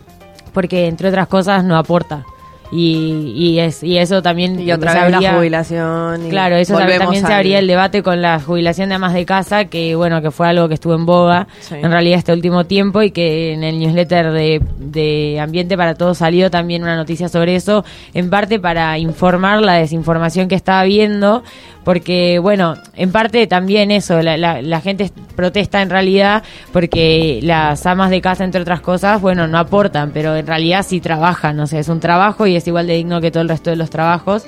porque 0.52 0.86
entre 0.86 1.08
otras 1.08 1.28
cosas 1.28 1.64
no 1.64 1.78
aporta. 1.78 2.26
Y, 2.72 3.32
y, 3.36 3.58
es, 3.60 3.82
y 3.82 3.98
eso 3.98 4.22
también 4.22 4.58
Y 4.58 4.72
otra 4.72 4.94
vez 4.94 5.02
habría- 5.02 5.20
la 5.32 5.36
jubilación. 5.38 6.26
y 6.26 6.30
Claro, 6.30 6.56
eso 6.56 6.76
también, 6.78 7.26
se 7.26 7.32
abría 7.32 7.58
el 7.58 7.66
debate 7.66 8.02
con 8.02 8.22
la 8.22 8.40
jubilación 8.40 8.88
de 8.88 8.94
amas 8.94 9.12
de 9.12 9.26
casa, 9.26 9.66
que 9.66 9.94
bueno, 9.94 10.22
que 10.22 10.30
fue 10.30 10.48
algo 10.48 10.68
que 10.68 10.74
estuvo 10.74 10.94
en 10.94 11.04
boga 11.04 11.46
Sí. 11.60 11.74
en 11.74 11.90
realidad 11.90 12.18
este 12.18 12.32
último 12.32 12.64
tiempo 12.64 13.02
y 13.02 13.10
que 13.10 13.52
en 13.52 13.62
el 13.62 13.78
newsletter 13.78 14.32
de, 14.32 14.62
de 14.78 15.38
Ambiente 15.40 15.76
para 15.76 15.94
Todos 15.94 16.18
salió 16.18 16.50
también 16.50 16.82
una 16.82 16.96
noticia 16.96 17.28
sobre 17.28 17.54
eso, 17.56 17.84
en 18.14 18.30
parte 18.30 18.58
para 18.58 18.96
informar 18.98 19.60
la 19.60 19.74
desinformación 19.74 20.48
que 20.48 20.54
estaba 20.54 20.80
habiendo, 20.80 21.42
porque 21.84 22.38
bueno, 22.38 22.74
en 22.94 23.12
parte 23.12 23.46
también 23.46 23.90
eso, 23.90 24.20
la, 24.22 24.36
la, 24.36 24.62
la 24.62 24.80
gente 24.80 25.10
protesta 25.34 25.82
en 25.82 25.90
realidad 25.90 26.42
porque 26.72 27.40
las 27.42 27.84
amas 27.86 28.10
de 28.10 28.20
casa, 28.20 28.44
entre 28.44 28.60
otras 28.60 28.80
cosas, 28.80 29.20
bueno, 29.20 29.46
no 29.48 29.58
aportan, 29.58 30.10
pero 30.12 30.36
en 30.36 30.46
realidad 30.46 30.84
sí 30.86 31.00
trabajan, 31.00 31.58
o 31.60 31.66
sea, 31.66 31.80
es 31.80 31.88
un 31.88 32.00
trabajo 32.00 32.46
y 32.46 32.56
es 32.56 32.66
igual 32.66 32.86
de 32.86 32.94
digno 32.94 33.20
que 33.20 33.30
todo 33.30 33.42
el 33.42 33.48
resto 33.48 33.70
de 33.70 33.76
los 33.76 33.90
trabajos. 33.90 34.44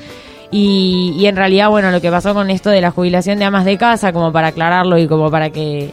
Y, 0.51 1.17
y 1.19 1.27
en 1.27 1.35
realidad, 1.35 1.69
bueno, 1.69 1.91
lo 1.91 2.01
que 2.01 2.11
pasó 2.11 2.33
con 2.33 2.49
esto 2.49 2.71
de 2.71 2.81
la 2.81 2.93
jubilación 2.93 3.39
de 3.41 3.45
amas 3.45 3.65
de 3.65 3.77
casa, 3.77 4.13
como 4.13 4.31
para 4.31 4.49
aclararlo 4.49 4.99
y 4.99 5.09
como 5.09 5.29
para 5.31 5.51
que 5.51 5.91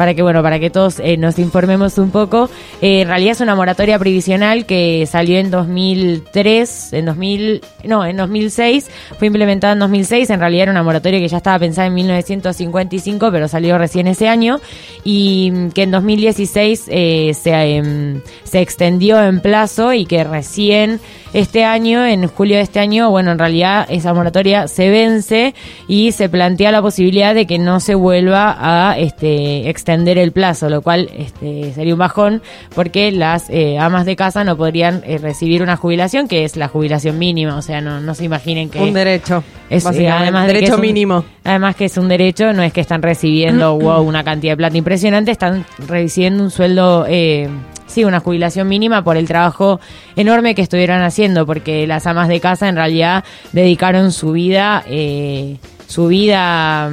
para 0.00 0.14
que 0.14 0.22
bueno 0.22 0.42
para 0.42 0.58
que 0.58 0.70
todos 0.70 0.98
eh, 0.98 1.18
nos 1.18 1.38
informemos 1.38 1.98
un 1.98 2.10
poco. 2.10 2.48
Eh, 2.80 3.02
en 3.02 3.08
realidad 3.08 3.32
es 3.32 3.42
una 3.42 3.54
moratoria 3.54 3.98
previsional 3.98 4.64
que 4.64 5.06
salió 5.06 5.36
en 5.36 5.50
2003 5.50 6.94
en 6.94 7.04
2000 7.04 7.60
no 7.84 8.06
en 8.06 8.16
2006 8.16 8.90
fue 9.18 9.26
implementada 9.26 9.74
en 9.74 9.80
2006 9.80 10.30
en 10.30 10.40
realidad 10.40 10.62
era 10.62 10.72
una 10.72 10.82
moratoria 10.82 11.20
que 11.20 11.28
ya 11.28 11.36
estaba 11.36 11.58
pensada 11.58 11.86
en 11.88 11.92
1955 11.92 13.30
pero 13.30 13.46
salió 13.46 13.76
recién 13.76 14.06
ese 14.06 14.26
año 14.26 14.58
y 15.04 15.68
que 15.74 15.82
en 15.82 15.90
2016 15.90 16.84
eh, 16.88 17.32
se 17.34 17.50
em, 17.50 18.22
se 18.44 18.62
extendió 18.62 19.22
en 19.22 19.40
plazo 19.40 19.92
y 19.92 20.06
que 20.06 20.24
recién 20.24 20.98
este 21.34 21.64
año 21.64 22.06
en 22.06 22.26
julio 22.26 22.56
de 22.56 22.62
este 22.62 22.80
año 22.80 23.10
bueno 23.10 23.32
en 23.32 23.38
realidad 23.38 23.86
esa 23.90 24.14
moratoria 24.14 24.66
se 24.66 24.88
vence 24.88 25.54
y 25.88 26.12
se 26.12 26.30
plantea 26.30 26.72
la 26.72 26.80
posibilidad 26.80 27.34
de 27.34 27.46
que 27.46 27.58
no 27.58 27.80
se 27.80 27.94
vuelva 27.94 28.56
a 28.58 28.98
este 28.98 29.68
extender 29.68 29.89
el 29.94 30.32
plazo, 30.32 30.68
lo 30.70 30.82
cual 30.82 31.08
este, 31.16 31.72
sería 31.72 31.92
un 31.94 31.98
bajón 31.98 32.42
porque 32.74 33.10
las 33.12 33.50
eh, 33.50 33.78
amas 33.78 34.06
de 34.06 34.16
casa 34.16 34.44
no 34.44 34.56
podrían 34.56 35.02
eh, 35.04 35.18
recibir 35.18 35.62
una 35.62 35.76
jubilación 35.76 36.28
que 36.28 36.44
es 36.44 36.56
la 36.56 36.68
jubilación 36.68 37.18
mínima, 37.18 37.56
o 37.56 37.62
sea, 37.62 37.80
no, 37.80 38.00
no 38.00 38.14
se 38.14 38.24
imaginen 38.24 38.70
que 38.70 38.78
Un 38.80 38.92
derecho. 38.92 39.42
es, 39.68 39.84
eh, 39.84 40.08
además 40.08 40.46
de 40.46 40.52
que 40.52 40.54
derecho 40.54 40.72
es 40.74 40.78
un- 40.78 40.82
mínimo. 40.82 41.24
Además 41.44 41.76
que 41.76 41.86
es 41.86 41.96
un 41.98 42.08
derecho, 42.08 42.52
no 42.52 42.62
es 42.62 42.72
que 42.72 42.80
están 42.80 43.02
recibiendo 43.02 43.76
wow, 43.78 44.02
una 44.02 44.22
cantidad 44.24 44.52
de 44.52 44.56
plata 44.58 44.76
impresionante, 44.76 45.30
están 45.30 45.64
recibiendo 45.88 46.42
un 46.44 46.50
sueldo, 46.50 47.06
eh, 47.08 47.48
sí, 47.86 48.04
una 48.04 48.20
jubilación 48.20 48.68
mínima 48.68 49.02
por 49.02 49.16
el 49.16 49.26
trabajo 49.26 49.80
enorme 50.16 50.54
que 50.54 50.62
estuvieron 50.62 51.02
haciendo, 51.02 51.46
porque 51.46 51.86
las 51.86 52.06
amas 52.06 52.28
de 52.28 52.38
casa 52.40 52.68
en 52.68 52.76
realidad 52.76 53.24
dedicaron 53.52 54.12
su 54.12 54.32
vida, 54.32 54.84
eh, 54.86 55.56
su 55.88 56.06
vida 56.06 56.88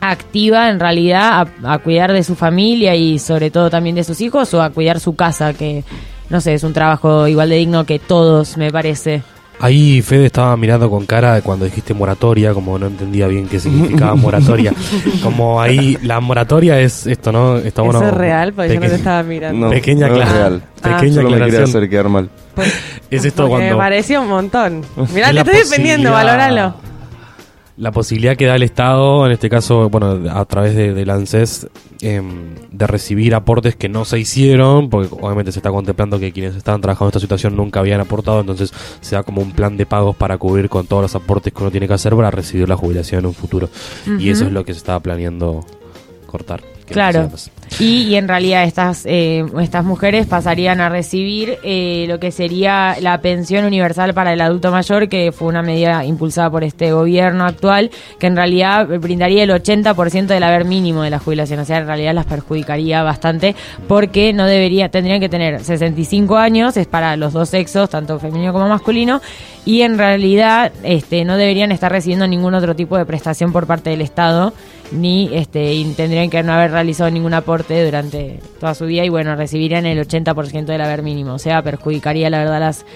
activa 0.00 0.70
en 0.70 0.80
realidad 0.80 1.48
a, 1.64 1.74
a 1.74 1.78
cuidar 1.78 2.12
de 2.12 2.22
su 2.22 2.34
familia 2.34 2.94
y 2.94 3.18
sobre 3.18 3.50
todo 3.50 3.70
también 3.70 3.96
de 3.96 4.04
sus 4.04 4.20
hijos 4.20 4.52
o 4.54 4.62
a 4.62 4.70
cuidar 4.70 5.00
su 5.00 5.14
casa, 5.14 5.52
que 5.54 5.84
no 6.30 6.40
sé, 6.40 6.54
es 6.54 6.64
un 6.64 6.72
trabajo 6.72 7.26
igual 7.26 7.48
de 7.48 7.56
digno 7.56 7.84
que 7.84 7.98
todos, 7.98 8.56
me 8.56 8.70
parece. 8.70 9.22
Ahí 9.60 10.02
Fede 10.02 10.26
estaba 10.26 10.56
mirando 10.56 10.88
con 10.88 11.04
cara 11.04 11.40
cuando 11.42 11.64
dijiste 11.64 11.92
moratoria, 11.92 12.54
como 12.54 12.78
no 12.78 12.86
entendía 12.86 13.26
bien 13.26 13.48
qué 13.48 13.58
significaba 13.58 14.14
moratoria. 14.14 14.72
Como 15.22 15.60
ahí 15.60 15.98
la 16.02 16.20
moratoria 16.20 16.78
es 16.78 17.06
esto, 17.08 17.32
¿no? 17.32 17.56
Está 17.56 17.82
bueno. 17.82 17.98
Eso 17.98 18.08
es 18.08 18.14
real, 18.14 18.52
porque 18.52 18.74
yo 18.74 18.80
no 18.80 18.86
te 18.86 18.94
estaba 18.94 19.22
mirando. 19.24 19.66
No, 19.66 19.70
Pequeña 19.72 20.08
no 20.08 20.22
es 20.22 20.30
real. 20.30 20.62
Ah. 20.82 20.96
Pequeña 20.96 21.14
Solo 21.16 21.30
me 21.30 21.44
quería 21.44 21.64
hacer 21.64 21.88
quedar 21.88 22.08
mal. 22.08 22.30
Es 23.10 23.24
esto 23.24 23.48
Porque 23.48 23.64
me 23.64 23.70
cuando 23.70 23.78
pareció 23.78 24.22
un 24.22 24.28
montón. 24.28 24.82
Mirá, 25.12 25.30
Es 25.30 25.34
te 25.34 25.40
estoy 25.40 25.56
defendiendo, 25.56 26.12
valóralo. 26.12 26.74
La 27.78 27.92
posibilidad 27.92 28.36
que 28.36 28.46
da 28.46 28.56
el 28.56 28.64
Estado, 28.64 29.24
en 29.24 29.32
este 29.32 29.48
caso, 29.48 29.88
bueno, 29.88 30.28
a 30.30 30.44
través 30.46 30.74
de, 30.74 30.92
del 30.92 31.10
ANSES, 31.10 31.68
em, 32.00 32.54
de 32.72 32.86
recibir 32.88 33.34
aportes 33.34 33.76
que 33.76 33.88
no 33.88 34.04
se 34.04 34.18
hicieron, 34.18 34.90
porque 34.90 35.08
obviamente 35.20 35.52
se 35.52 35.60
está 35.60 35.70
contemplando 35.70 36.18
que 36.18 36.32
quienes 36.32 36.56
estaban 36.56 36.80
trabajando 36.80 37.06
en 37.06 37.10
esta 37.10 37.20
situación 37.20 37.56
nunca 37.56 37.78
habían 37.80 38.00
aportado, 38.00 38.40
entonces 38.40 38.72
se 39.00 39.14
da 39.14 39.22
como 39.22 39.42
un 39.42 39.52
plan 39.52 39.76
de 39.76 39.86
pagos 39.86 40.16
para 40.16 40.36
cubrir 40.38 40.68
con 40.68 40.86
todos 40.86 41.02
los 41.02 41.14
aportes 41.14 41.52
que 41.52 41.62
uno 41.62 41.70
tiene 41.70 41.86
que 41.86 41.94
hacer 41.94 42.16
para 42.16 42.32
recibir 42.32 42.68
la 42.68 42.76
jubilación 42.76 43.20
en 43.20 43.26
un 43.26 43.34
futuro. 43.34 43.68
Y 44.18 44.30
eso 44.30 44.44
es 44.44 44.52
lo 44.52 44.64
que 44.64 44.72
se 44.72 44.78
estaba 44.78 45.00
planeando 45.00 45.64
cortar. 46.26 46.77
Que 46.88 46.94
Claro. 46.94 47.30
Y, 47.78 48.04
y 48.04 48.16
en 48.16 48.28
realidad 48.28 48.64
estas, 48.64 49.04
eh, 49.06 49.44
estas 49.60 49.84
mujeres 49.84 50.26
pasarían 50.26 50.80
a 50.80 50.88
recibir 50.88 51.58
eh, 51.62 52.06
lo 52.08 52.18
que 52.18 52.32
sería 52.32 52.96
la 53.00 53.20
pensión 53.20 53.64
universal 53.64 54.14
para 54.14 54.32
el 54.32 54.40
adulto 54.40 54.72
mayor, 54.72 55.08
que 55.08 55.32
fue 55.32 55.48
una 55.48 55.62
medida 55.62 56.04
impulsada 56.04 56.50
por 56.50 56.64
este 56.64 56.92
gobierno 56.92 57.44
actual, 57.44 57.90
que 58.18 58.26
en 58.26 58.36
realidad 58.36 58.86
brindaría 59.00 59.44
el 59.44 59.50
80% 59.50 60.26
del 60.26 60.42
haber 60.42 60.64
mínimo 60.64 61.02
de 61.02 61.10
la 61.10 61.18
jubilación. 61.18 61.60
O 61.60 61.64
sea, 61.64 61.78
en 61.78 61.86
realidad 61.86 62.14
las 62.14 62.26
perjudicaría 62.26 63.02
bastante 63.02 63.54
porque 63.86 64.32
no 64.32 64.46
debería, 64.46 64.88
tendrían 64.88 65.20
que 65.20 65.28
tener 65.28 65.62
65 65.62 66.36
años, 66.36 66.76
es 66.76 66.86
para 66.86 67.16
los 67.16 67.32
dos 67.32 67.50
sexos, 67.50 67.90
tanto 67.90 68.18
femenino 68.18 68.52
como 68.52 68.68
masculino, 68.68 69.20
y 69.64 69.82
en 69.82 69.98
realidad 69.98 70.72
este, 70.82 71.24
no 71.24 71.36
deberían 71.36 71.70
estar 71.70 71.92
recibiendo 71.92 72.26
ningún 72.26 72.54
otro 72.54 72.74
tipo 72.74 72.96
de 72.96 73.04
prestación 73.04 73.52
por 73.52 73.66
parte 73.66 73.90
del 73.90 74.00
Estado 74.00 74.52
ni 74.92 75.30
este 75.32 75.72
y 75.74 75.84
tendrían 75.94 76.30
que 76.30 76.42
no 76.42 76.52
haber 76.52 76.70
realizado 76.70 77.10
ningún 77.10 77.34
aporte 77.34 77.84
durante 77.84 78.40
toda 78.60 78.74
su 78.74 78.86
vida 78.86 79.04
y 79.04 79.08
bueno, 79.08 79.36
recibirían 79.36 79.86
el 79.86 79.98
80% 80.06 80.64
del 80.64 80.80
haber 80.80 81.02
mínimo, 81.02 81.34
o 81.34 81.38
sea, 81.38 81.62
perjudicaría 81.62 82.30
la 82.30 82.38
verdad 82.38 82.56
a 82.56 82.60
las 82.60 82.86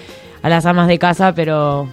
a 0.41 0.49
las 0.49 0.65
amas 0.65 0.87
de 0.87 0.99
casa, 0.99 1.33
pero 1.33 1.87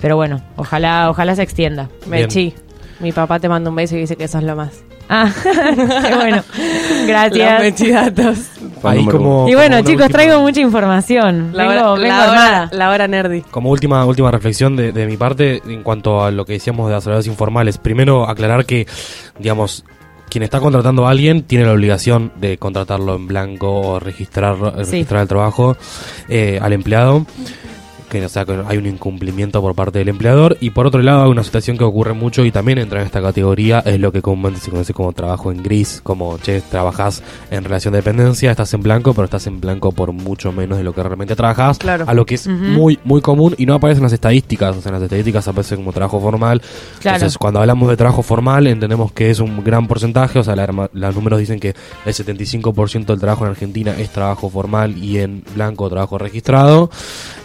pero 0.00 0.16
bueno, 0.16 0.42
ojalá 0.56 1.10
ojalá 1.10 1.34
se 1.36 1.42
extienda. 1.42 1.88
Mechi, 2.06 2.54
mi 3.00 3.12
papá 3.12 3.38
te 3.38 3.48
manda 3.48 3.70
un 3.70 3.76
beso 3.76 3.96
y 3.96 4.00
dice 4.00 4.16
que 4.16 4.28
sos 4.28 4.42
lo 4.42 4.56
más. 4.56 4.82
Ah, 5.12 5.28
qué 5.42 6.14
bueno. 6.14 6.42
Gracias. 7.06 7.82
Ahí 8.82 9.04
como, 9.06 9.48
Y 9.48 9.54
bueno, 9.54 9.76
como 9.78 9.88
chicos, 9.88 10.04
última- 10.04 10.08
traigo 10.08 10.40
mucha 10.40 10.60
información. 10.60 11.50
La 11.52 11.64
hora, 11.68 11.82
vengo 11.94 11.96
la, 11.96 12.22
armada. 12.24 12.30
hora, 12.30 12.68
la 12.72 12.90
hora 12.90 13.08
nerdy. 13.08 13.42
Como 13.50 13.70
última 13.70 14.04
última 14.04 14.30
reflexión 14.30 14.76
de, 14.76 14.92
de 14.92 15.06
mi 15.06 15.16
parte 15.16 15.60
en 15.66 15.82
cuanto 15.82 16.24
a 16.24 16.30
lo 16.30 16.44
que 16.44 16.54
decíamos 16.54 16.86
de 16.88 16.94
las 16.94 17.04
salarios 17.04 17.26
informales, 17.26 17.76
primero 17.78 18.28
aclarar 18.28 18.64
que, 18.64 18.86
digamos, 19.38 19.84
quien 20.30 20.44
está 20.44 20.60
contratando 20.60 21.06
a 21.08 21.10
alguien 21.10 21.42
tiene 21.42 21.64
la 21.66 21.72
obligación 21.72 22.30
de 22.36 22.56
contratarlo 22.56 23.16
en 23.16 23.26
blanco 23.26 23.80
o 23.80 23.98
registrar, 24.00 24.54
Sí. 24.84 24.92
registrar 24.92 25.22
el 25.22 25.28
trabajo 25.28 25.76
eh, 26.28 26.58
al 26.62 26.72
empleado. 26.72 27.26
Que, 28.10 28.24
o 28.24 28.28
sea, 28.28 28.44
que 28.44 28.62
hay 28.66 28.76
un 28.76 28.86
incumplimiento 28.86 29.60
por 29.62 29.74
parte 29.74 30.00
del 30.00 30.08
empleador. 30.08 30.56
Y 30.60 30.70
por 30.70 30.86
otro 30.86 31.00
lado, 31.00 31.24
hay 31.24 31.30
una 31.30 31.44
situación 31.44 31.78
que 31.78 31.84
ocurre 31.84 32.12
mucho 32.12 32.44
y 32.44 32.50
también 32.50 32.78
entra 32.78 33.00
en 33.00 33.06
esta 33.06 33.22
categoría, 33.22 33.80
es 33.80 34.00
lo 34.00 34.12
que 34.12 34.20
comúnmente 34.20 34.60
se 34.60 34.70
conoce 34.70 34.92
como 34.92 35.12
trabajo 35.12 35.52
en 35.52 35.62
gris, 35.62 36.00
como, 36.02 36.38
che, 36.38 36.60
trabajas 36.60 37.22
en 37.50 37.64
relación 37.64 37.92
de 37.92 37.98
dependencia, 37.98 38.50
estás 38.50 38.74
en 38.74 38.82
blanco, 38.82 39.14
pero 39.14 39.24
estás 39.24 39.46
en 39.46 39.60
blanco 39.60 39.92
por 39.92 40.12
mucho 40.12 40.52
menos 40.52 40.78
de 40.78 40.84
lo 40.84 40.92
que 40.92 41.02
realmente 41.02 41.36
trabajas. 41.36 41.78
Claro. 41.78 42.04
A 42.06 42.14
lo 42.14 42.26
que 42.26 42.34
es 42.34 42.48
muy, 42.48 42.98
muy 43.04 43.20
común 43.20 43.54
y 43.58 43.66
no 43.66 43.74
aparece 43.74 43.98
en 43.98 44.04
las 44.04 44.12
estadísticas. 44.12 44.76
O 44.76 44.80
sea, 44.80 44.90
en 44.90 44.94
las 44.94 45.02
estadísticas 45.04 45.46
aparece 45.46 45.76
como 45.76 45.92
trabajo 45.92 46.20
formal. 46.20 46.60
Claro. 47.00 47.16
Entonces, 47.16 47.38
cuando 47.38 47.60
hablamos 47.60 47.88
de 47.88 47.96
trabajo 47.96 48.22
formal, 48.22 48.66
entendemos 48.66 49.12
que 49.12 49.30
es 49.30 49.40
un 49.40 49.62
gran 49.62 49.86
porcentaje. 49.86 50.38
O 50.38 50.44
sea, 50.44 50.56
la 50.56 50.66
los 50.92 51.14
números 51.14 51.38
dicen 51.38 51.60
que 51.60 51.74
el 52.04 52.14
75% 52.14 53.06
del 53.06 53.20
trabajo 53.20 53.44
en 53.44 53.50
Argentina 53.50 53.94
es 53.98 54.10
trabajo 54.10 54.48
formal 54.50 54.96
y 54.96 55.18
en 55.18 55.42
blanco 55.54 55.88
trabajo 55.88 56.18
registrado. 56.18 56.90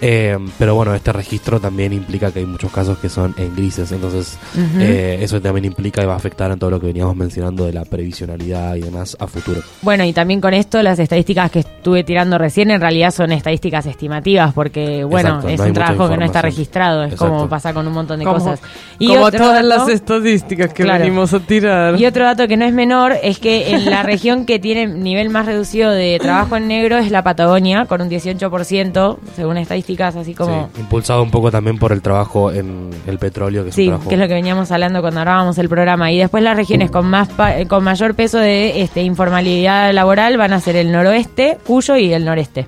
Eh, 0.01 0.37
pero 0.57 0.75
bueno, 0.75 0.93
este 0.95 1.11
registro 1.13 1.59
también 1.59 1.93
implica 1.93 2.31
que 2.31 2.39
hay 2.39 2.45
muchos 2.45 2.71
casos 2.71 2.97
que 2.99 3.09
son 3.09 3.33
en 3.37 3.55
grises. 3.55 3.91
Entonces, 3.91 4.37
eh, 4.79 5.17
eso 5.21 5.41
también 5.41 5.65
implica 5.65 6.01
y 6.01 6.05
va 6.05 6.13
a 6.13 6.17
afectar 6.17 6.51
en 6.51 6.59
todo 6.59 6.69
lo 6.71 6.79
que 6.79 6.87
veníamos 6.87 7.15
mencionando 7.15 7.65
de 7.65 7.73
la 7.73 7.83
previsionalidad 7.85 8.75
y 8.75 8.81
demás 8.81 9.15
a 9.19 9.27
futuro. 9.27 9.61
Bueno, 9.81 10.03
y 10.05 10.13
también 10.13 10.39
con 10.41 10.53
esto, 10.53 10.81
las 10.81 10.99
estadísticas 10.99 11.51
que 11.51 11.59
estuve 11.59 12.03
tirando 12.03 12.37
recién 12.37 12.71
en 12.71 12.79
realidad 12.81 13.11
son 13.11 13.31
estadísticas 13.31 13.85
estimativas, 13.85 14.53
porque, 14.53 15.03
bueno, 15.03 15.29
Exacto, 15.41 15.49
es 15.49 15.59
no 15.59 15.65
un 15.65 15.73
trabajo 15.73 16.09
que 16.09 16.17
no 16.17 16.25
está 16.25 16.41
registrado, 16.41 17.03
es 17.03 17.15
como 17.15 17.47
pasa 17.49 17.73
con 17.73 17.87
un 17.87 17.93
montón 17.93 18.19
de 18.19 18.25
Como- 18.25 18.37
cosas. 18.39 18.59
Y 18.99 19.07
Como 19.09 19.21
otro 19.25 19.39
todas 19.39 19.55
dato- 19.67 19.67
las 19.85 19.89
estadísticas 19.89 20.73
que 20.73 20.83
Claro. 20.83 20.99
venimos 21.03 21.33
a 21.33 21.39
tirar. 21.39 21.99
Y 21.99 22.05
otro 22.05 22.23
dato 22.23 22.47
que 22.47 22.57
no 22.57 22.65
es 22.65 22.73
menor 22.73 23.13
es 23.21 23.39
que 23.39 23.71
en 23.71 23.85
la 23.89 24.03
región 24.03 24.45
que 24.45 24.59
tiene 24.59 24.87
nivel 24.87 25.29
más 25.29 25.45
reducido 25.45 25.91
de 25.91 26.17
trabajo 26.21 26.55
en 26.55 26.67
negro 26.67 26.97
es 26.97 27.11
la 27.11 27.23
Patagonia, 27.23 27.85
con 27.85 28.01
un 28.01 28.09
18%, 28.09 29.17
según 29.35 29.57
estadísticas 29.57 30.15
así 30.15 30.33
como... 30.33 30.44
Sí, 30.45 30.79
impulsado 30.81 31.23
un 31.23 31.31
poco 31.31 31.51
también 31.51 31.77
por 31.77 31.91
el 31.91 32.01
trabajo 32.01 32.51
en 32.51 32.89
el 33.07 33.17
petróleo, 33.19 33.63
que 33.63 33.69
es 33.69 33.75
Sí, 33.75 33.83
un 33.83 33.87
trabajo 33.89 34.09
que 34.09 34.15
es 34.15 34.21
lo 34.21 34.27
que 34.27 34.33
veníamos 34.33 34.71
hablando 34.71 35.01
cuando 35.01 35.21
grabábamos 35.21 35.57
el 35.57 35.69
programa. 35.69 36.11
Y 36.11 36.17
después 36.17 36.43
las 36.43 36.55
regiones 36.55 36.91
con 36.91 37.05
más 37.07 37.27
pa- 37.29 37.57
eh, 37.59 37.67
con 37.67 37.83
mayor 37.83 38.13
peso 38.15 38.37
de 38.39 38.81
este 38.81 39.01
informalidad 39.03 39.93
laboral 39.93 40.37
van 40.37 40.53
a 40.53 40.59
ser 40.59 40.75
el 40.75 40.91
noroeste, 40.91 41.57
Cuyo 41.65 41.95
y 41.97 42.13
el 42.13 42.25
noreste. 42.25 42.67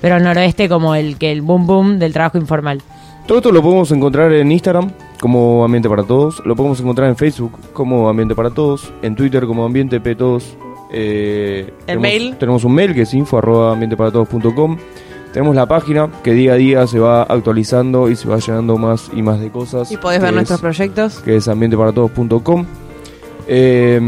Pero 0.00 0.16
el 0.16 0.22
noroeste 0.24 0.68
como 0.68 0.94
el 0.94 1.16
que 1.18 1.30
el 1.32 1.42
boom 1.42 1.66
boom 1.66 1.98
del 1.98 2.12
trabajo 2.12 2.38
informal. 2.38 2.82
Todo 3.26 3.38
esto 3.38 3.52
lo 3.52 3.62
podemos 3.62 3.90
encontrar 3.92 4.32
en 4.32 4.50
Instagram 4.50 4.90
como 5.20 5.64
Ambiente 5.64 5.88
para 5.88 6.02
Todos, 6.02 6.42
lo 6.44 6.56
podemos 6.56 6.80
encontrar 6.80 7.08
en 7.08 7.16
Facebook 7.16 7.52
como 7.72 8.08
Ambiente 8.08 8.34
para 8.34 8.50
Todos, 8.50 8.92
en 9.02 9.14
Twitter 9.14 9.46
como 9.46 9.64
Ambiente 9.64 10.00
P 10.00 10.16
Todos. 10.16 10.56
eh, 10.94 11.72
tenemos- 11.86 12.02
mail? 12.02 12.36
Tenemos 12.36 12.64
un 12.64 12.74
mail 12.74 12.92
que 12.94 13.02
es 13.02 13.14
info 13.14 13.38
arroba 13.38 13.72
ambienteparatodos.com. 13.72 14.76
Tenemos 15.32 15.54
la 15.56 15.66
página 15.66 16.08
que 16.22 16.32
día 16.32 16.52
a 16.52 16.56
día 16.56 16.86
se 16.86 16.98
va 16.98 17.22
actualizando 17.22 18.10
y 18.10 18.16
se 18.16 18.28
va 18.28 18.38
llenando 18.38 18.76
más 18.76 19.10
y 19.14 19.22
más 19.22 19.40
de 19.40 19.50
cosas. 19.50 19.90
Y 19.90 19.96
podés 19.96 20.20
ver 20.20 20.30
es- 20.30 20.34
nuestros 20.34 20.60
proyectos 20.60 21.20
Que 21.24 21.36
es 21.36 21.48
ambienteparatodos.com. 21.48 22.66
Eh, 23.48 23.98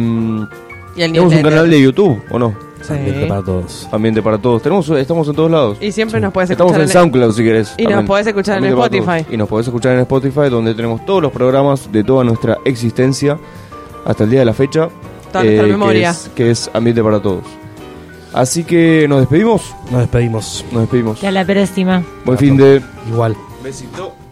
y 0.97 1.03
el 1.03 1.13
tenemos 1.13 1.35
un 1.35 1.43
canal 1.43 1.71
de 1.71 1.81
YouTube, 1.81 2.21
¿o 2.31 2.39
no? 2.39 2.55
Sí. 2.83 2.93
Ambiente 2.93 3.27
para 3.27 3.43
todos. 3.43 3.89
Ambiente 3.91 4.23
para 4.23 4.39
todos. 4.39 4.63
Tenemos, 4.63 4.89
estamos 4.91 5.27
en 5.29 5.35
todos 5.35 5.51
lados. 5.51 5.79
Y 5.81 5.91
siempre 5.93 6.21
nos 6.21 6.33
puedes 6.35 6.51
Estamos 6.51 6.73
escuchar 6.73 6.87
en 6.89 6.93
SoundCloud 6.93 7.33
si 7.35 7.43
querés. 7.43 7.75
Y 7.79 7.87
nos 7.87 8.05
podés 8.05 8.27
escuchar 8.27 8.59
en 8.59 8.65
Ambiente 8.65 8.99
Spotify. 8.99 9.35
Y 9.35 9.37
nos 9.39 9.49
podés 9.49 9.67
escuchar 9.67 9.95
en 9.95 10.01
Spotify, 10.01 10.51
donde 10.51 10.75
tenemos 10.75 11.05
todos 11.07 11.23
los 11.23 11.33
programas 11.33 11.91
de 11.91 12.05
toda 12.05 12.23
nuestra 12.25 12.59
existencia 12.67 13.39
hasta 14.05 14.25
el 14.25 14.31
día 14.31 14.41
de 14.41 14.45
la 14.45 14.53
fecha. 14.53 14.91
Toda 15.33 15.45
nuestra 15.45 15.65
que 15.65 15.71
memoria. 15.73 16.11
es- 16.11 16.31
Que 16.35 16.51
es, 16.51 16.71
Ambiente 16.75 17.03
para 17.03 17.21
Todos. 17.21 17.45
Así 18.35 18.65
que 18.65 19.07
nos 19.09 19.21
despedimos. 19.21 19.75
Nos 19.91 20.01
despedimos. 20.01 20.65
Nos 20.73 20.83
despedimos. 20.83 21.15
Hasta 21.19 21.31
la 21.31 21.45
próxima. 21.45 22.03
Buen 22.25 22.39
fin 22.39 22.57
de. 22.57 22.83
Igual. 23.09 23.37
Besito. 23.63 24.24